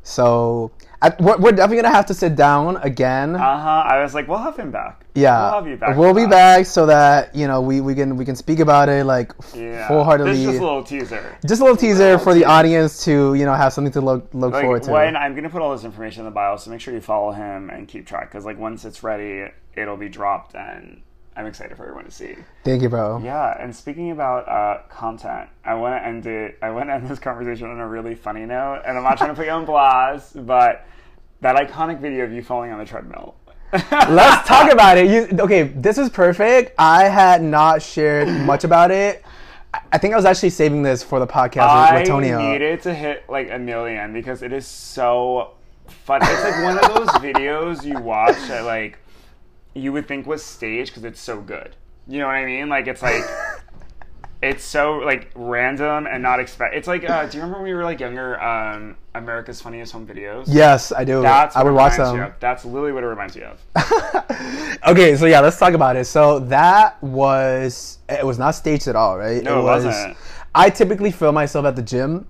So 0.03 0.71
I, 1.03 1.13
we're, 1.19 1.37
we're 1.39 1.51
definitely 1.51 1.83
gonna 1.83 1.95
have 1.95 2.07
to 2.07 2.15
sit 2.15 2.37
down 2.37 2.77
again. 2.79 3.35
Uh 3.35 3.39
huh. 3.39 3.85
I 3.89 4.01
was 4.03 4.15
like, 4.15 4.29
we'll 4.29 4.39
have 4.39 4.57
him 4.57 4.71
back. 4.71 5.05
yeah, 5.15 5.43
We'll 5.51 5.55
have 5.61 5.67
you 5.67 5.77
back. 5.77 5.97
We'll 5.97 6.15
be 6.15 6.23
that. 6.23 6.31
back 6.31 6.67
so 6.67 6.87
that 6.87 7.35
you 7.35 7.49
know 7.49 7.61
we, 7.61 7.81
we 7.81 7.95
can 7.97 8.17
we 8.17 8.25
can 8.25 8.37
speak 8.37 8.61
about 8.61 8.89
it 8.89 9.05
like 9.05 9.33
Yeah. 9.53 9.89
full 9.89 10.05
heartedly. 10.05 10.33
This 10.33 10.41
is 10.41 10.47
just 10.47 10.59
a 10.61 10.65
little 10.65 10.85
teaser. 10.85 11.39
Just 11.45 11.61
a 11.61 11.65
little 11.65 11.77
teaser 11.77 12.05
little 12.05 12.19
for 12.21 12.35
the 12.35 12.45
audience 12.45 13.05
to 13.05 13.35
you 13.35 13.45
know 13.45 13.55
have 13.55 13.73
something 13.73 13.93
to 13.95 14.01
look 14.01 14.29
look 14.33 14.53
Like, 14.53 14.63
forward 14.63 14.83
to. 14.85 14.93
when 14.93 15.17
I'm 15.17 15.35
gonna 15.35 15.51
put 15.51 15.61
all 15.61 15.73
this 15.73 15.85
information 15.85 16.21
in 16.21 16.27
the 16.27 16.31
bio, 16.31 16.57
so 16.57 16.71
make 16.71 16.81
sure 16.81 16.95
you 16.95 17.01
follow 17.01 17.33
him 17.33 17.69
and 17.69 17.89
keep 17.89 18.07
track. 18.07 18.31
Because 18.31 18.45
like 18.45 18.59
once 18.59 18.85
it's 18.85 19.03
ready, 19.03 19.51
it'll 19.75 19.97
be 19.97 20.09
dropped, 20.09 20.55
and 20.55 21.03
I'm 21.37 21.47
excited 21.47 21.77
for 21.77 21.83
everyone 21.85 22.05
to 22.07 22.11
see. 22.11 22.35
Thank 22.65 22.81
you, 22.83 22.89
bro. 22.89 23.21
Yeah, 23.23 23.57
and 23.63 23.75
speaking 23.75 24.11
about 24.11 24.49
uh, 24.49 24.83
content, 24.89 25.51
I 25.65 25.75
want 25.75 26.01
to 26.01 26.07
end 26.07 26.27
it. 26.27 26.59
I 26.63 26.71
want 26.71 26.89
to 26.89 26.95
end 26.95 27.09
this 27.09 27.19
conversation 27.19 27.69
on 27.71 27.79
a 27.79 27.87
really 27.87 28.15
funny 28.15 28.47
note, 28.47 28.83
and 28.87 28.97
I'm 28.97 29.05
not 29.05 29.19
trying 29.19 29.31
to 29.31 29.35
put 29.37 29.45
you 29.47 29.53
on 29.53 29.65
blast, 29.67 30.47
but 30.47 30.87
that 31.43 31.57
iconic 31.57 32.01
video 32.01 32.25
of 32.25 32.33
you 32.33 32.43
falling 32.43 32.73
on 32.73 32.79
the 32.79 32.87
treadmill. 32.87 33.35
Let's 33.73 34.49
talk 34.49 34.73
about 34.73 34.97
it. 34.97 35.11
You, 35.11 35.39
okay, 35.41 35.65
this 35.65 35.99
is 35.99 36.09
perfect. 36.09 36.73
I 36.79 37.05
had 37.05 37.43
not 37.43 37.83
shared 37.83 38.29
much 38.29 38.65
about 38.65 38.91
it. 38.91 39.23
I- 39.75 39.81
I 39.93 39.99
think 39.99 40.15
I 40.15 40.17
was 40.17 40.25
actually 40.25 40.51
saving 40.51 40.83
this 40.83 41.03
for 41.03 41.19
the 41.19 41.27
podcast 41.27 41.63
I 41.69 41.93
with, 41.93 42.01
with 42.03 42.09
Tonio. 42.09 42.53
needed 42.53 42.81
to 42.83 42.95
hit 42.95 43.29
like 43.29 43.51
a 43.51 43.59
million 43.59 44.15
because 44.15 44.41
it 44.43 44.51
is 44.55 44.67
so 44.67 45.53
fun. 45.87 46.23
It's 46.23 46.43
like 46.45 46.63
one 46.63 46.79
of 46.79 46.95
those 46.95 47.09
videos 47.21 47.85
you 47.85 47.99
watch 48.01 48.37
that 48.49 48.65
like 48.65 48.99
you 49.77 49.93
would 49.93 50.09
think 50.09 50.27
was 50.27 50.43
staged 50.43 50.91
because 50.91 51.05
it's 51.05 51.21
so 51.21 51.41
good. 51.41 51.77
You 52.09 52.21
know 52.21 52.27
what 52.27 52.37
I 52.37 52.47
mean? 52.47 52.69
Like 52.69 52.87
it's 52.87 53.03
like 53.03 53.23
it's 54.43 54.65
so 54.65 54.99
like 54.99 55.31
random 55.35 56.07
and 56.07 56.23
not 56.23 56.41
expect. 56.41 56.75
It's 56.75 56.89
like 56.89 57.09
uh, 57.09 57.27
do 57.27 57.37
you 57.37 57.43
remember 57.43 57.59
when 57.63 57.71
we 57.71 57.75
were 57.75 57.85
like 57.85 58.01
younger? 58.01 58.41
Um, 58.41 58.97
America's 59.15 59.61
Funniest 59.61 59.93
Home 59.93 60.07
Videos. 60.07 60.45
Yes, 60.47 60.93
I 60.93 61.05
do. 61.05 61.23
That's 61.23 61.57
I 61.57 61.63
would 61.63 61.75
watch 61.75 61.97
them. 61.97 62.33
That's 62.41 62.65
literally 62.65 62.93
what 62.93 63.03
it 63.03 63.07
reminds 63.07 63.37
you 63.37 63.45
of. 63.45 64.79
okay, 64.87 65.17
so 65.17 65.27
yeah, 65.27 65.41
let's 65.41 65.59
talk 65.59 65.75
about 65.75 65.97
it. 65.97 66.07
So 66.07 66.39
that 66.41 67.03
was 67.03 67.99
it 68.09 68.25
was 68.25 68.39
not 68.39 68.53
staged 68.53 68.89
at 68.89 68.97
all, 68.97 69.19
right? 69.19 69.43
No, 69.43 69.61
it 69.61 69.65
was. 69.65 69.85
wasn't. 69.85 70.17
I 70.55 70.71
typically 70.71 71.11
film 71.11 71.35
myself 71.35 71.67
at 71.67 71.77
the 71.77 71.83
gym, 71.83 72.27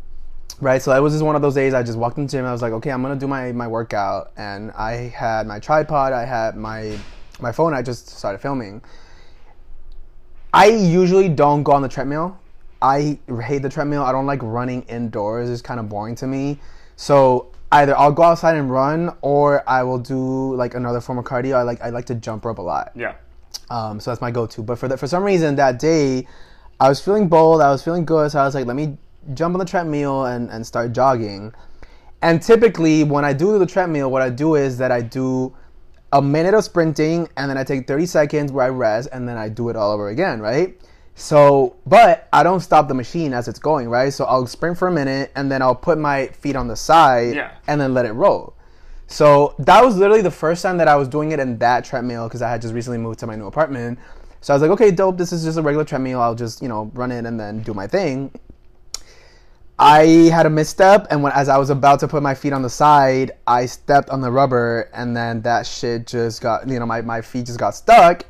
right? 0.61 0.83
So 0.83 0.97
it 0.97 1.01
was 1.01 1.13
just 1.13 1.25
one 1.25 1.37
of 1.37 1.43
those 1.43 1.55
days 1.55 1.75
I 1.75 1.85
just 1.85 1.99
walked 1.99 2.19
into 2.19 2.33
the 2.33 2.39
gym. 2.39 2.47
I 2.47 2.53
was 2.53 2.63
like, 2.63 2.73
okay, 2.73 2.91
I'm 2.91 3.03
gonna 3.03 3.15
do 3.15 3.29
my 3.29 3.53
my 3.53 3.69
workout, 3.69 4.33
and 4.37 4.73
I 4.73 4.93
had 5.15 5.47
my 5.47 5.61
tripod, 5.61 6.13
I 6.13 6.25
had 6.25 6.57
my 6.57 6.99
my 7.41 7.53
phone. 7.53 7.75
I 7.75 7.83
just 7.83 8.09
started 8.09 8.41
filming. 8.41 8.83
I 10.53 10.67
usually 10.67 11.29
don't 11.29 11.63
go 11.63 11.73
on 11.73 11.83
the 11.83 11.89
treadmill. 11.89 12.39
I 12.81 13.19
hate 13.43 13.63
the 13.63 13.69
treadmill. 13.69 14.03
I 14.03 14.13
don't 14.13 14.27
like 14.27 14.41
running 14.43 14.83
indoors. 14.83 15.51
It's 15.51 15.63
kind 15.63 15.81
of 15.81 15.89
boring 15.89 16.15
to 16.17 16.27
me. 16.27 16.59
So 16.97 17.53
either 17.73 17.97
I'll 17.97 18.13
go 18.13 18.23
outside 18.23 18.57
and 18.57 18.71
run, 18.71 19.15
or 19.23 19.69
I 19.69 19.83
will 19.83 19.99
do 19.99 20.55
like 20.55 20.75
another 20.75 21.01
form 21.01 21.19
of 21.19 21.25
cardio. 21.25 21.57
I 21.57 21.63
like 21.63 21.81
I 21.83 21.91
like 21.91 22.07
to 22.07 22.15
jump 22.15 22.45
rope 22.45 22.59
a 22.59 22.63
lot. 22.63 22.93
Yeah. 22.95 23.15
Um, 23.71 23.99
so 24.01 24.11
that's 24.11 24.21
my 24.21 24.31
go-to. 24.31 24.63
But 24.63 24.79
for 24.79 24.89
the, 24.89 24.97
for 24.97 25.07
some 25.07 25.25
reason 25.25 25.57
that 25.57 25.79
day, 25.79 26.27
I 26.79 26.89
was 26.89 27.01
feeling 27.01 27.29
bold. 27.29 27.61
I 27.61 27.71
was 27.71 27.83
feeling 27.83 28.05
good. 28.05 28.31
So 28.31 28.41
I 28.41 28.45
was 28.45 28.55
like, 28.55 28.67
let 28.67 28.77
me 28.77 28.97
jump 29.35 29.55
on 29.55 29.59
the 29.59 29.65
treadmill 29.65 30.27
and, 30.27 30.51
and 30.51 30.67
start 30.67 30.93
jogging. 30.93 31.53
And 32.23 32.41
typically, 32.41 33.05
when 33.05 33.25
I 33.25 33.33
do 33.33 33.59
the 33.59 33.67
treadmill, 33.67 34.11
what 34.11 34.23
I 34.23 34.31
do 34.31 34.55
is 34.55 34.79
that 34.79 34.93
I 34.93 35.01
do 35.01 35.55
a 36.13 36.23
minute 36.23 36.55
of 36.55 36.65
sprinting 36.65 37.29
and 37.37 37.51
then 37.51 37.59
I 37.59 37.65
take 37.65 37.87
30 37.87 38.07
seconds 38.07 38.53
where 38.53 38.67
I 38.67 38.69
rest 38.69 39.09
and 39.13 39.29
then 39.29 39.37
I 39.37 39.49
do 39.49 39.69
it 39.69 39.77
all 39.77 39.93
over 39.93 40.09
again, 40.09 40.41
right? 40.41 40.79
So, 41.15 41.77
but 41.87 42.29
I 42.33 42.43
don't 42.43 42.61
stop 42.61 42.89
the 42.89 42.95
machine 42.95 43.33
as 43.33 43.49
it's 43.49 43.59
going, 43.59 43.89
right? 43.89 44.13
So 44.13 44.25
I'll 44.27 44.47
sprint 44.47 44.77
for 44.79 44.89
a 44.89 44.93
minute 44.93 45.33
and 45.35 45.51
then 45.51 45.63
I'll 45.63 45.75
put 45.75 45.99
my 45.99 46.27
feet 46.29 46.57
on 46.57 46.69
the 46.69 46.77
side 46.77 47.35
Yeah. 47.37 47.53
and 47.67 47.81
then 47.81 47.95
let 47.95 48.05
it 48.07 48.13
roll. 48.13 48.55
So 49.09 49.55
that 49.61 49.85
was 49.85 49.97
literally 49.97 50.23
the 50.23 50.31
first 50.31 50.63
time 50.63 50.77
that 50.79 50.89
I 50.89 50.97
was 50.97 51.09
doing 51.09 51.33
it 51.33 51.41
in 51.41 51.59
that 51.59 51.85
treadmill 51.85 52.29
because 52.29 52.43
I 52.43 52.51
had 52.51 52.61
just 52.61 52.75
recently 52.75 52.99
moved 52.99 53.19
to 53.21 53.27
my 53.27 53.37
new 53.37 53.47
apartment. 53.47 53.99
So 54.41 54.53
I 54.53 54.57
was 54.57 54.63
like, 54.63 54.71
okay, 54.73 54.91
dope. 54.91 55.17
This 55.17 55.33
is 55.33 55.43
just 55.45 55.59
a 55.59 55.63
regular 55.63 55.85
treadmill. 55.85 56.21
I'll 56.21 56.35
just 56.35 56.61
you 56.61 56.69
know 56.69 56.91
run 56.95 57.11
it 57.13 57.25
and 57.25 57.39
then 57.39 57.61
do 57.63 57.73
my 57.73 57.87
thing. 57.87 58.31
I 59.79 60.31
had 60.33 60.47
a 60.47 60.51
misstep, 60.51 61.07
and 61.11 61.23
when 61.23 61.33
as 61.33 61.51
I 61.51 61.59
was 61.59 61.69
about 61.69 62.01
to 62.01 62.09
put 62.09 62.23
my 62.23 62.35
feet 62.35 62.55
on 62.55 62.63
the 62.63 62.71
side, 62.71 63.33
I 63.47 63.67
stepped 63.67 64.09
on 64.09 64.23
the 64.23 64.31
rubber, 64.31 64.89
and 64.95 65.15
then 65.15 65.43
that 65.43 65.67
shit 65.67 66.07
just 66.07 66.41
got 66.41 66.67
you 66.67 66.79
know 66.79 66.87
my, 66.87 67.03
my 67.03 67.21
feet 67.21 67.47
just 67.47 67.59
got 67.59 67.75
stuck, 67.75 68.25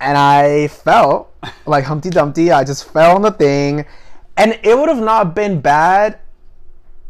and 0.00 0.18
I 0.18 0.66
fell 0.68 1.30
like 1.66 1.84
Humpty 1.84 2.10
Dumpty. 2.10 2.50
I 2.50 2.64
just 2.64 2.90
fell 2.90 3.14
on 3.14 3.22
the 3.22 3.30
thing, 3.30 3.86
and 4.36 4.58
it 4.64 4.76
would 4.76 4.88
have 4.88 5.02
not 5.02 5.34
been 5.34 5.60
bad, 5.60 6.18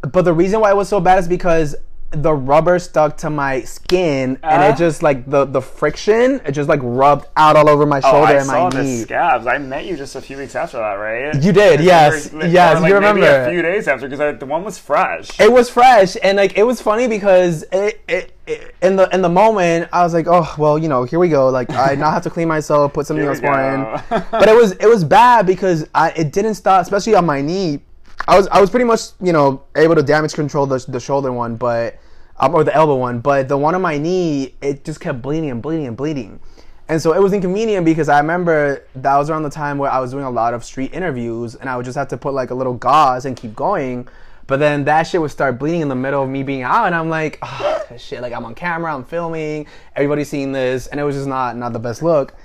but 0.01 0.21
the 0.21 0.33
reason 0.33 0.59
why 0.59 0.69
it 0.69 0.75
was 0.75 0.87
so 0.87 0.99
bad 0.99 1.17
is 1.17 1.27
because 1.27 1.75
the 2.15 2.33
rubber 2.33 2.79
stuck 2.79 3.17
to 3.17 3.29
my 3.29 3.61
skin, 3.61 4.39
and 4.43 4.61
Uh? 4.63 4.65
it 4.73 4.77
just 4.77 5.03
like 5.03 5.29
the 5.29 5.45
the 5.45 5.61
friction, 5.61 6.41
it 6.45 6.51
just 6.53 6.69
like 6.69 6.79
rubbed 6.83 7.27
out 7.37 7.55
all 7.55 7.69
over 7.69 7.85
my 7.85 7.99
shoulder 7.99 8.17
Oh, 8.17 8.25
shoulder 8.25 8.33
I 8.33 8.37
and 8.37 8.45
saw 8.45 8.63
my 8.65 8.69
the 8.69 8.83
knee. 8.83 8.97
scabs. 9.03 9.47
I 9.47 9.57
met 9.57 9.85
you 9.85 9.95
just 9.97 10.15
a 10.15 10.21
few 10.21 10.37
weeks 10.37 10.55
after 10.55 10.77
that, 10.77 10.93
right? 10.93 11.35
You 11.43 11.51
did, 11.51 11.81
yes. 11.81 12.31
Yes, 12.33 12.75
like, 12.75 12.75
you 12.75 12.81
maybe 12.81 12.93
remember. 12.93 13.25
a 13.47 13.49
few 13.51 13.61
days 13.61 13.87
after 13.87 14.07
because 14.09 14.39
the 14.39 14.45
one 14.45 14.63
was 14.63 14.77
fresh. 14.77 15.39
it 15.39 15.51
was 15.51 15.69
fresh 15.69 16.15
and 16.23 16.37
like 16.37 16.57
it 16.57 16.63
was 16.63 16.81
funny 16.81 17.07
because 17.07 17.63
it, 17.71 18.01
it, 18.07 18.31
it 18.47 18.75
in 18.81 18.95
the 18.95 19.07
in 19.13 19.21
the 19.21 19.29
moment 19.29 19.89
I 19.91 20.03
was 20.03 20.13
like 20.13 20.27
oh 20.29 20.53
well 20.57 20.77
you 20.77 20.87
know 20.87 21.03
here 21.03 21.19
we 21.19 21.29
go 21.29 21.49
like 21.49 21.69
I 21.71 21.95
now 21.95 22.11
have 22.11 22.23
to 22.23 22.29
clean 22.29 22.47
myself 22.47 22.93
put 22.93 23.07
some 23.07 23.17
Here 23.17 23.29
we 23.31 23.37
Neosporin 23.37 24.03
but 24.31 24.47
it 24.47 24.55
was 24.55 24.71
it 24.73 24.87
was 24.87 25.03
bad 25.03 25.45
because 25.45 25.87
I 25.95 26.11
it 26.11 26.31
didn't 26.31 26.55
stop 26.55 26.81
especially 26.81 27.15
on 27.15 27.25
my 27.25 27.41
knee 27.41 27.81
I 28.27 28.37
was 28.37 28.47
I 28.49 28.61
was 28.61 28.69
pretty 28.69 28.85
much 28.85 29.01
you 29.21 29.33
know 29.33 29.63
able 29.75 29.95
to 29.95 30.03
damage 30.03 30.33
control 30.33 30.65
the, 30.67 30.83
the 30.87 30.99
shoulder 30.99 31.31
one 31.31 31.55
but 31.55 31.97
um, 32.39 32.53
or 32.53 32.63
the 32.63 32.73
elbow 32.73 32.95
one 32.95 33.19
but 33.19 33.47
the 33.47 33.57
one 33.57 33.75
on 33.75 33.81
my 33.81 33.97
knee 33.97 34.53
it 34.61 34.83
just 34.83 34.99
kept 34.99 35.21
bleeding 35.21 35.49
and 35.49 35.61
bleeding 35.61 35.87
and 35.87 35.97
bleeding 35.97 36.39
and 36.87 37.01
so 37.01 37.13
it 37.13 37.19
was 37.19 37.33
inconvenient 37.33 37.83
because 37.83 38.09
I 38.09 38.19
remember 38.19 38.85
that 38.95 39.17
was 39.17 39.29
around 39.29 39.43
the 39.43 39.49
time 39.49 39.79
where 39.79 39.89
I 39.89 39.99
was 39.99 40.11
doing 40.11 40.23
a 40.23 40.29
lot 40.29 40.53
of 40.53 40.63
street 40.63 40.93
interviews 40.93 41.55
and 41.55 41.67
I 41.67 41.75
would 41.77 41.85
just 41.85 41.97
have 41.97 42.09
to 42.09 42.17
put 42.17 42.33
like 42.33 42.51
a 42.51 42.55
little 42.55 42.75
gauze 42.75 43.25
and 43.25 43.35
keep 43.35 43.55
going. 43.55 44.07
But 44.45 44.59
then 44.59 44.85
that 44.85 45.03
shit 45.03 45.19
would 45.19 45.31
start 45.31 45.57
bleeding 45.57 45.81
in 45.81 45.87
the 45.87 45.95
middle 45.95 46.21
of 46.21 46.29
me 46.29 46.43
being 46.43 46.61
out 46.61 46.85
and 46.85 46.93
I'm 46.93 47.09
like, 47.09 47.39
oh, 47.41 47.83
shit, 47.97 48.21
like 48.21 48.33
I'm 48.33 48.45
on 48.45 48.53
camera, 48.53 48.93
I'm 48.93 49.03
filming, 49.03 49.65
everybody's 49.95 50.29
seeing 50.29 50.51
this, 50.51 50.85
and 50.85 50.99
it 50.99 51.03
was 51.03 51.15
just 51.15 51.27
not 51.27 51.57
not 51.57 51.73
the 51.73 51.79
best 51.79 52.03
look. 52.03 52.35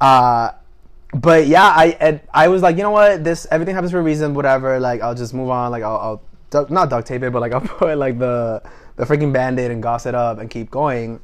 Uh 0.00 0.52
but 1.14 1.48
yeah, 1.48 1.64
I 1.64 2.20
I, 2.32 2.48
was 2.48 2.62
like, 2.62 2.76
you 2.76 2.82
know 2.82 2.90
what, 2.90 3.22
this 3.24 3.46
everything 3.50 3.74
happens 3.74 3.90
for 3.90 3.98
a 3.98 4.02
reason, 4.02 4.32
whatever. 4.32 4.78
Like 4.78 5.02
I'll 5.02 5.14
just 5.14 5.34
move 5.34 5.50
on. 5.50 5.70
Like 5.72 5.82
I'll, 5.82 6.22
I'll 6.54 6.66
not 6.70 6.88
duct 6.88 7.06
tape 7.06 7.22
it, 7.22 7.32
but 7.32 7.40
like 7.40 7.52
I'll 7.52 7.60
put 7.60 7.98
like 7.98 8.18
the 8.18 8.62
the 8.96 9.04
freaking 9.04 9.32
band-aid 9.32 9.70
and 9.70 9.82
goss 9.82 10.06
it 10.06 10.14
up 10.14 10.38
and 10.38 10.50
keep 10.50 10.70
going. 10.70 11.20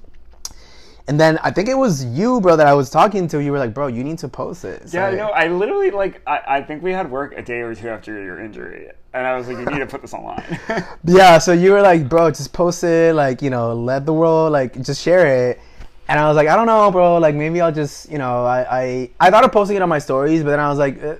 And 1.06 1.18
then 1.18 1.38
I 1.42 1.50
think 1.50 1.70
it 1.70 1.74
was 1.76 2.04
you, 2.04 2.38
bro, 2.42 2.56
that 2.56 2.66
I 2.66 2.74
was 2.74 2.90
talking 2.90 3.28
to. 3.28 3.42
You 3.42 3.50
were 3.52 3.58
like, 3.58 3.72
bro, 3.72 3.86
you 3.86 4.04
need 4.04 4.18
to 4.18 4.28
post 4.28 4.64
it. 4.66 4.82
Yeah, 4.92 5.10
no, 5.10 5.28
I 5.30 5.48
literally 5.48 5.90
like 5.90 6.20
I, 6.26 6.40
I 6.46 6.62
think 6.62 6.82
we 6.82 6.92
had 6.92 7.10
work 7.10 7.32
a 7.34 7.40
day 7.42 7.60
or 7.60 7.74
two 7.74 7.88
after 7.88 8.12
your 8.22 8.38
injury, 8.44 8.90
and 9.14 9.26
I 9.26 9.34
was 9.34 9.48
like, 9.48 9.56
you 9.56 9.64
need 9.64 9.78
to 9.78 9.86
put 9.86 10.02
this 10.02 10.12
online. 10.12 10.44
Yeah, 11.04 11.38
so 11.38 11.52
you 11.52 11.72
were 11.72 11.80
like, 11.80 12.10
bro, 12.10 12.30
just 12.30 12.52
post 12.52 12.84
it, 12.84 13.14
like, 13.14 13.40
you 13.40 13.48
know, 13.48 13.72
let 13.72 14.04
the 14.04 14.12
world, 14.12 14.52
like, 14.52 14.82
just 14.82 15.00
share 15.02 15.50
it. 15.50 15.60
And 16.08 16.18
I 16.20 16.28
was 16.28 16.36
like, 16.36 16.48
I 16.48 16.54
don't 16.56 16.66
know, 16.66 16.90
bro, 16.90 17.16
like, 17.16 17.34
maybe 17.34 17.60
I'll 17.62 17.72
just, 17.72 18.10
you 18.10 18.18
know, 18.18 18.44
I, 18.44 18.80
I, 18.80 19.10
I 19.20 19.30
thought 19.30 19.44
of 19.44 19.52
posting 19.52 19.76
it 19.76 19.82
on 19.82 19.88
my 19.88 19.98
stories, 19.98 20.42
but 20.42 20.50
then 20.50 20.60
I 20.60 20.68
was 20.68 20.78
like, 20.78 21.02
eh, 21.02 21.16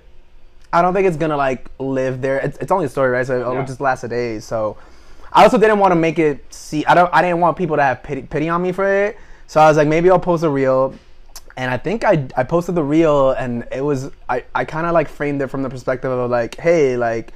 I 0.70 0.82
don't 0.82 0.92
think 0.92 1.06
it's 1.08 1.16
gonna, 1.16 1.37
like, 1.37 1.70
live 1.78 2.20
there. 2.20 2.38
It's, 2.40 2.58
it's 2.58 2.70
only 2.70 2.84
a 2.84 2.88
story, 2.90 3.11
right? 3.11 3.26
So 3.26 3.40
it'll 3.40 3.54
Yeah. 3.54 3.64
just 3.64 3.80
last 3.80 4.04
a 4.04 4.08
day. 4.08 4.38
So 4.40 4.76
I 5.32 5.44
also 5.44 5.58
didn't 5.58 5.78
want 5.78 5.92
to 5.92 5.96
make 5.96 6.18
it 6.18 6.52
see, 6.52 6.84
I 6.86 6.94
don't, 6.94 7.12
I 7.12 7.22
didn't 7.22 7.40
want 7.40 7.56
people 7.56 7.76
to 7.76 7.82
have 7.82 8.02
pity, 8.02 8.22
pity 8.22 8.48
on 8.48 8.62
me 8.62 8.72
for 8.72 8.86
it. 8.86 9.18
So 9.46 9.60
I 9.60 9.68
was 9.68 9.76
like, 9.76 9.88
maybe 9.88 10.10
I'll 10.10 10.18
post 10.18 10.44
a 10.44 10.50
reel. 10.50 10.94
And 11.56 11.70
I 11.70 11.76
think 11.76 12.04
I, 12.04 12.28
I 12.36 12.44
posted 12.44 12.74
the 12.74 12.84
reel 12.84 13.32
and 13.32 13.66
it 13.72 13.80
was, 13.80 14.10
I, 14.28 14.44
I 14.54 14.64
kind 14.64 14.86
of 14.86 14.92
like 14.92 15.08
framed 15.08 15.42
it 15.42 15.48
from 15.48 15.62
the 15.62 15.70
perspective 15.70 16.10
of 16.10 16.30
like, 16.30 16.56
hey, 16.56 16.96
like, 16.96 17.32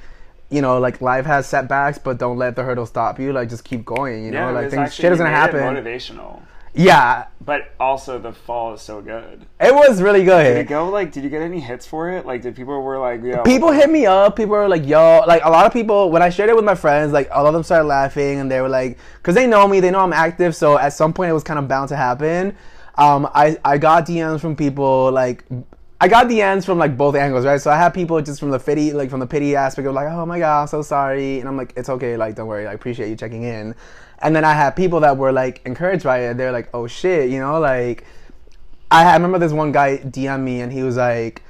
you 0.49 0.61
know, 0.61 0.79
like 0.79 1.01
life 1.01 1.25
has 1.25 1.47
setbacks, 1.47 1.97
but 1.97 2.19
don't 2.19 2.37
let 2.37 2.55
the 2.55 2.63
hurdle 2.63 2.85
stop 2.85 3.19
you. 3.19 3.33
Like, 3.33 3.49
just 3.49 3.63
keep 3.63 3.83
going. 3.83 4.23
You 4.23 4.31
know, 4.31 4.49
yeah, 4.49 4.51
like 4.51 4.69
things, 4.69 4.93
shit 4.93 5.11
is 5.11 5.17
gonna 5.17 5.31
happen. 5.31 5.59
Motivational, 5.59 6.41
Yeah, 6.75 7.27
but 7.39 7.73
also 7.79 8.17
the 8.17 8.33
fall 8.33 8.73
is 8.73 8.81
so 8.81 8.99
good. 9.01 9.45
it 9.59 9.73
was 9.73 10.01
really 10.01 10.23
good. 10.23 10.43
Did 10.43 10.57
it 10.57 10.67
go 10.67 10.89
like? 10.89 11.11
Did 11.11 11.23
you 11.23 11.29
get 11.29 11.41
any 11.43 11.59
hits 11.59 11.85
for 11.85 12.09
it? 12.09 12.25
Like, 12.25 12.41
did 12.41 12.55
people 12.55 12.81
were 12.81 12.97
like, 12.97 13.21
yo, 13.21 13.43
People 13.43 13.71
hit 13.71 13.91
me 13.91 14.07
up. 14.07 14.35
People 14.35 14.53
were 14.55 14.67
like, 14.67 14.85
"Yo!" 14.87 15.23
Like 15.27 15.43
a 15.45 15.49
lot 15.49 15.67
of 15.67 15.73
people 15.73 16.09
when 16.09 16.23
I 16.23 16.29
shared 16.29 16.49
it 16.49 16.55
with 16.55 16.65
my 16.65 16.73
friends, 16.75 17.13
like 17.13 17.29
all 17.31 17.45
of 17.45 17.53
them 17.53 17.61
started 17.63 17.85
laughing, 17.85 18.39
and 18.39 18.49
they 18.49 18.59
were 18.59 18.69
like, 18.69 18.97
"Cause 19.21 19.35
they 19.35 19.45
know 19.45 19.67
me, 19.67 19.81
they 19.81 19.91
know 19.91 19.99
I'm 19.99 20.13
active, 20.13 20.55
so 20.55 20.79
at 20.79 20.93
some 20.93 21.13
point 21.13 21.29
it 21.29 21.33
was 21.33 21.43
kind 21.43 21.59
of 21.59 21.67
bound 21.67 21.89
to 21.89 21.95
happen." 21.95 22.55
Um, 22.95 23.29
I 23.33 23.57
I 23.63 23.77
got 23.77 24.07
DMs 24.07 24.39
from 24.41 24.55
people 24.55 25.11
like. 25.11 25.45
I 25.99 26.07
got 26.07 26.27
DMs 26.27 26.65
from 26.65 26.77
like 26.77 26.97
both 26.97 27.15
angles, 27.15 27.45
right? 27.45 27.61
So 27.61 27.71
I 27.71 27.77
had 27.77 27.93
people 27.93 28.21
just 28.21 28.39
from 28.39 28.51
the 28.51 28.59
pity, 28.59 28.91
like 28.91 29.09
from 29.09 29.19
the 29.19 29.27
pity 29.27 29.55
aspect 29.55 29.87
of 29.87 29.93
like, 29.93 30.07
oh 30.07 30.25
my 30.25 30.39
god, 30.39 30.63
I'm 30.63 30.67
so 30.67 30.81
sorry, 30.81 31.39
and 31.39 31.47
I'm 31.47 31.55
like, 31.55 31.73
it's 31.77 31.89
okay, 31.89 32.17
like 32.17 32.35
don't 32.35 32.47
worry, 32.47 32.67
I 32.67 32.73
appreciate 32.73 33.09
you 33.09 33.15
checking 33.15 33.43
in. 33.43 33.73
And 34.19 34.35
then 34.35 34.43
I 34.43 34.53
had 34.53 34.71
people 34.71 34.99
that 35.01 35.17
were 35.17 35.31
like 35.31 35.61
encouraged 35.65 36.03
by 36.03 36.19
it. 36.19 36.37
They're 36.37 36.51
like, 36.51 36.69
oh 36.73 36.87
shit, 36.87 37.29
you 37.29 37.39
know, 37.39 37.59
like 37.59 38.05
I, 38.91 39.05
I 39.05 39.13
remember 39.13 39.39
this 39.39 39.51
one 39.53 39.71
guy 39.71 39.97
DM 39.97 40.41
me 40.43 40.61
and 40.61 40.71
he 40.71 40.83
was 40.83 40.97
like, 40.97 41.41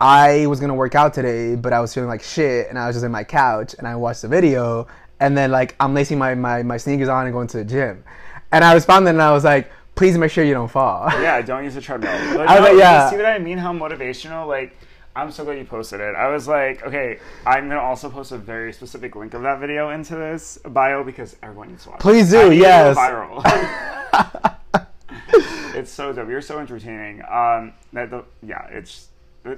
I 0.00 0.46
was 0.46 0.60
gonna 0.60 0.74
work 0.74 0.94
out 0.94 1.12
today, 1.12 1.54
but 1.56 1.72
I 1.74 1.80
was 1.80 1.92
feeling 1.92 2.08
like 2.08 2.22
shit, 2.22 2.68
and 2.70 2.78
I 2.78 2.86
was 2.86 2.96
just 2.96 3.04
in 3.04 3.12
my 3.12 3.24
couch, 3.24 3.74
and 3.78 3.86
I 3.86 3.96
watched 3.96 4.22
the 4.22 4.28
video, 4.28 4.86
and 5.20 5.36
then 5.36 5.50
like 5.50 5.76
I'm 5.78 5.92
lacing 5.92 6.18
my 6.18 6.34
my, 6.34 6.62
my 6.62 6.78
sneakers 6.78 7.08
on 7.08 7.26
and 7.26 7.34
going 7.34 7.48
to 7.48 7.58
the 7.58 7.64
gym, 7.64 8.02
and 8.50 8.64
I 8.64 8.72
responded 8.72 9.10
and 9.10 9.20
I 9.20 9.32
was 9.32 9.44
like, 9.44 9.70
please 10.00 10.16
make 10.16 10.30
sure 10.30 10.42
you 10.42 10.54
don't 10.54 10.70
fall. 10.70 11.10
Yeah, 11.20 11.42
don't 11.42 11.62
use 11.62 11.76
a 11.76 11.80
treadmill. 11.82 12.10
But 12.38 12.48
I 12.48 12.58
was 12.58 12.60
no, 12.60 12.64
like, 12.64 12.72
you 12.72 12.78
yeah. 12.78 13.10
See 13.10 13.16
what 13.16 13.26
I 13.26 13.38
mean? 13.38 13.58
How 13.58 13.70
motivational? 13.74 14.48
Like, 14.48 14.74
I'm 15.14 15.30
so 15.30 15.44
glad 15.44 15.58
you 15.58 15.64
posted 15.66 16.00
it. 16.00 16.14
I 16.14 16.28
was 16.28 16.48
like, 16.48 16.82
okay, 16.82 17.18
I'm 17.44 17.68
gonna 17.68 17.82
also 17.82 18.08
post 18.08 18.32
a 18.32 18.38
very 18.38 18.72
specific 18.72 19.14
link 19.14 19.34
of 19.34 19.42
that 19.42 19.60
video 19.60 19.90
into 19.90 20.14
this 20.16 20.58
bio 20.64 21.04
because 21.04 21.36
everyone 21.42 21.68
needs 21.68 21.84
to 21.84 21.90
watch. 21.90 22.00
Please 22.00 22.30
do, 22.30 22.40
I 22.40 22.48
need 22.48 22.56
to 22.56 22.62
go 22.62 22.68
yes. 22.68 22.96
viral. 22.96 24.86
it's 25.76 25.92
so 25.92 26.14
dope. 26.14 26.30
You're 26.30 26.40
so 26.40 26.58
entertaining. 26.58 27.20
Um, 27.20 27.74
that 27.92 28.08
the, 28.08 28.24
yeah, 28.42 28.68
it's 28.68 29.08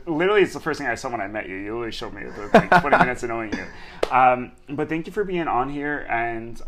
literally 0.06 0.42
it's 0.42 0.54
the 0.54 0.60
first 0.60 0.78
thing 0.78 0.88
I 0.88 0.96
saw 0.96 1.08
when 1.08 1.20
I 1.20 1.28
met 1.28 1.48
you. 1.48 1.54
You 1.54 1.74
literally 1.74 1.92
showed 1.92 2.14
me 2.14 2.24
the 2.24 2.50
like 2.52 2.80
20 2.80 2.98
minutes 2.98 3.22
of 3.22 3.28
knowing 3.28 3.52
you. 3.52 3.64
Um, 4.10 4.50
but 4.70 4.88
thank 4.88 5.06
you 5.06 5.12
for 5.12 5.22
being 5.22 5.46
on 5.46 5.68
here 5.70 6.04
and. 6.10 6.60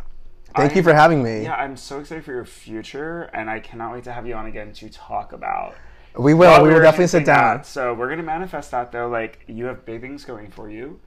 Thank 0.54 0.72
I- 0.72 0.74
you 0.76 0.82
for 0.82 0.94
having 0.94 1.22
me. 1.22 1.42
yeah, 1.42 1.54
I'm 1.54 1.76
so 1.76 2.00
excited 2.00 2.24
for 2.24 2.32
your 2.32 2.44
future, 2.44 3.22
and 3.34 3.50
I 3.50 3.60
cannot 3.60 3.92
wait 3.92 4.04
to 4.04 4.12
have 4.12 4.26
you 4.26 4.34
on 4.34 4.46
again 4.46 4.72
to 4.74 4.88
talk 4.88 5.32
about. 5.32 5.74
We 6.16 6.32
will. 6.32 6.62
we 6.62 6.72
will 6.72 6.80
definitely 6.80 7.08
sit 7.08 7.26
down. 7.26 7.58
at. 7.58 7.66
So 7.66 7.92
we're 7.92 8.08
gonna 8.08 8.22
manifest 8.22 8.70
that 8.70 8.92
though. 8.92 9.08
Like 9.08 9.40
you 9.48 9.64
have 9.66 9.84
big 9.84 10.00
things 10.00 10.24
going 10.24 10.50
for 10.50 10.70
you, 10.70 11.00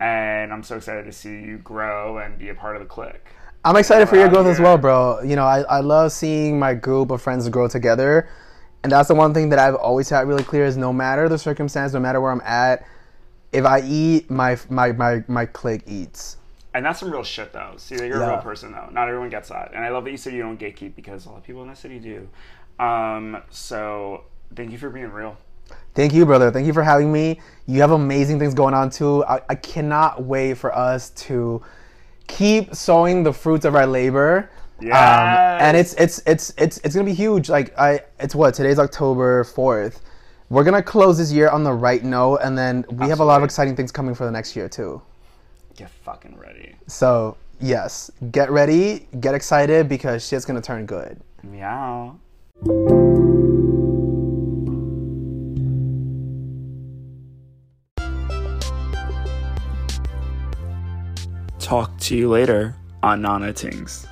and 0.00 0.52
I'm 0.52 0.62
so 0.62 0.76
excited 0.76 1.04
to 1.04 1.12
see 1.12 1.30
you 1.30 1.58
grow 1.58 2.18
and 2.18 2.38
be 2.38 2.48
a 2.48 2.54
part 2.54 2.74
of 2.76 2.82
the 2.82 2.88
clique. 2.88 3.26
I'm 3.64 3.76
excited 3.76 4.08
for 4.08 4.16
your 4.16 4.28
growth 4.28 4.46
as 4.46 4.60
well, 4.60 4.78
bro. 4.78 5.20
You 5.22 5.36
know, 5.36 5.44
I, 5.44 5.60
I 5.62 5.80
love 5.80 6.12
seeing 6.12 6.58
my 6.58 6.74
group 6.74 7.10
of 7.10 7.20
friends 7.20 7.48
grow 7.48 7.68
together. 7.68 8.28
And 8.82 8.92
that's 8.92 9.08
the 9.08 9.14
one 9.14 9.34
thing 9.34 9.48
that 9.48 9.58
I've 9.58 9.74
always 9.74 10.08
had 10.08 10.28
really 10.28 10.44
clear 10.44 10.64
is 10.64 10.76
no 10.76 10.92
matter 10.92 11.28
the 11.28 11.38
circumstance, 11.38 11.92
no 11.92 12.00
matter 12.00 12.20
where 12.20 12.30
I'm 12.30 12.40
at, 12.42 12.86
if 13.52 13.64
I 13.64 13.80
eat, 13.80 14.30
my 14.30 14.56
my 14.70 14.92
my, 14.92 15.24
my 15.26 15.46
clique 15.46 15.82
eats. 15.86 16.36
And 16.78 16.86
that's 16.86 17.00
some 17.00 17.10
real 17.10 17.24
shit 17.24 17.52
though. 17.52 17.72
See, 17.76 17.96
you're 17.96 18.04
a 18.04 18.20
Yeah. 18.20 18.28
real 18.34 18.38
person 18.38 18.70
though. 18.70 18.88
Not 18.92 19.08
everyone 19.08 19.30
gets 19.30 19.48
that, 19.48 19.72
and 19.74 19.84
I 19.84 19.88
love 19.88 20.04
that 20.04 20.12
you 20.12 20.16
said 20.16 20.32
you 20.32 20.42
don't 20.42 20.60
gatekeep 20.60 20.94
because 20.94 21.26
a 21.26 21.30
lot 21.30 21.38
of 21.38 21.42
people 21.42 21.60
in 21.62 21.68
the 21.68 21.74
city 21.74 21.98
do. 21.98 22.28
Um, 22.78 23.42
so 23.50 24.22
thank 24.54 24.70
you 24.70 24.78
for 24.78 24.88
being 24.88 25.10
real. 25.10 25.36
Thank 25.96 26.14
you, 26.14 26.24
brother. 26.24 26.52
Thank 26.52 26.68
you 26.68 26.72
for 26.72 26.84
having 26.84 27.10
me. 27.12 27.40
You 27.66 27.80
have 27.80 27.90
amazing 27.90 28.38
things 28.38 28.54
going 28.54 28.74
on 28.74 28.90
too. 28.90 29.24
I, 29.24 29.40
I 29.48 29.56
cannot 29.56 30.22
wait 30.22 30.56
for 30.56 30.72
us 30.72 31.10
to 31.26 31.60
keep 32.28 32.72
sowing 32.76 33.24
the 33.24 33.32
fruits 33.32 33.64
of 33.64 33.74
our 33.74 33.86
labor. 33.86 34.48
Um, 34.80 34.88
and 34.88 35.76
it's 35.76 35.94
it's 35.94 36.22
it's 36.26 36.54
it's 36.56 36.78
it's 36.84 36.94
gonna 36.94 37.04
be 37.06 37.12
huge. 37.12 37.48
Like 37.48 37.76
I, 37.76 38.02
it's 38.20 38.36
what 38.36 38.54
today's 38.54 38.78
October 38.78 39.42
fourth. 39.42 40.00
We're 40.48 40.62
gonna 40.62 40.80
close 40.80 41.18
this 41.18 41.32
year 41.32 41.48
on 41.48 41.64
the 41.64 41.72
right 41.72 42.04
note, 42.04 42.36
and 42.36 42.56
then 42.56 42.84
we 42.92 43.08
have 43.08 43.18
a 43.18 43.24
lot 43.24 43.38
of 43.38 43.42
exciting 43.44 43.74
things 43.74 43.90
coming 43.90 44.14
for 44.14 44.26
the 44.26 44.30
next 44.30 44.54
year 44.54 44.68
too. 44.68 45.02
Get 45.78 45.90
fucking 45.90 46.36
ready. 46.36 46.74
So 46.88 47.36
yes, 47.60 48.10
get 48.32 48.50
ready, 48.50 49.06
get 49.20 49.36
excited 49.36 49.88
because 49.88 50.26
shit's 50.26 50.44
gonna 50.44 50.60
turn 50.60 50.86
good. 50.86 51.20
Meow. 51.44 52.18
Talk 61.60 61.96
to 61.98 62.16
you 62.16 62.28
later 62.28 62.74
on 63.04 63.22
Nana 63.22 63.52
Tingz. 63.52 64.08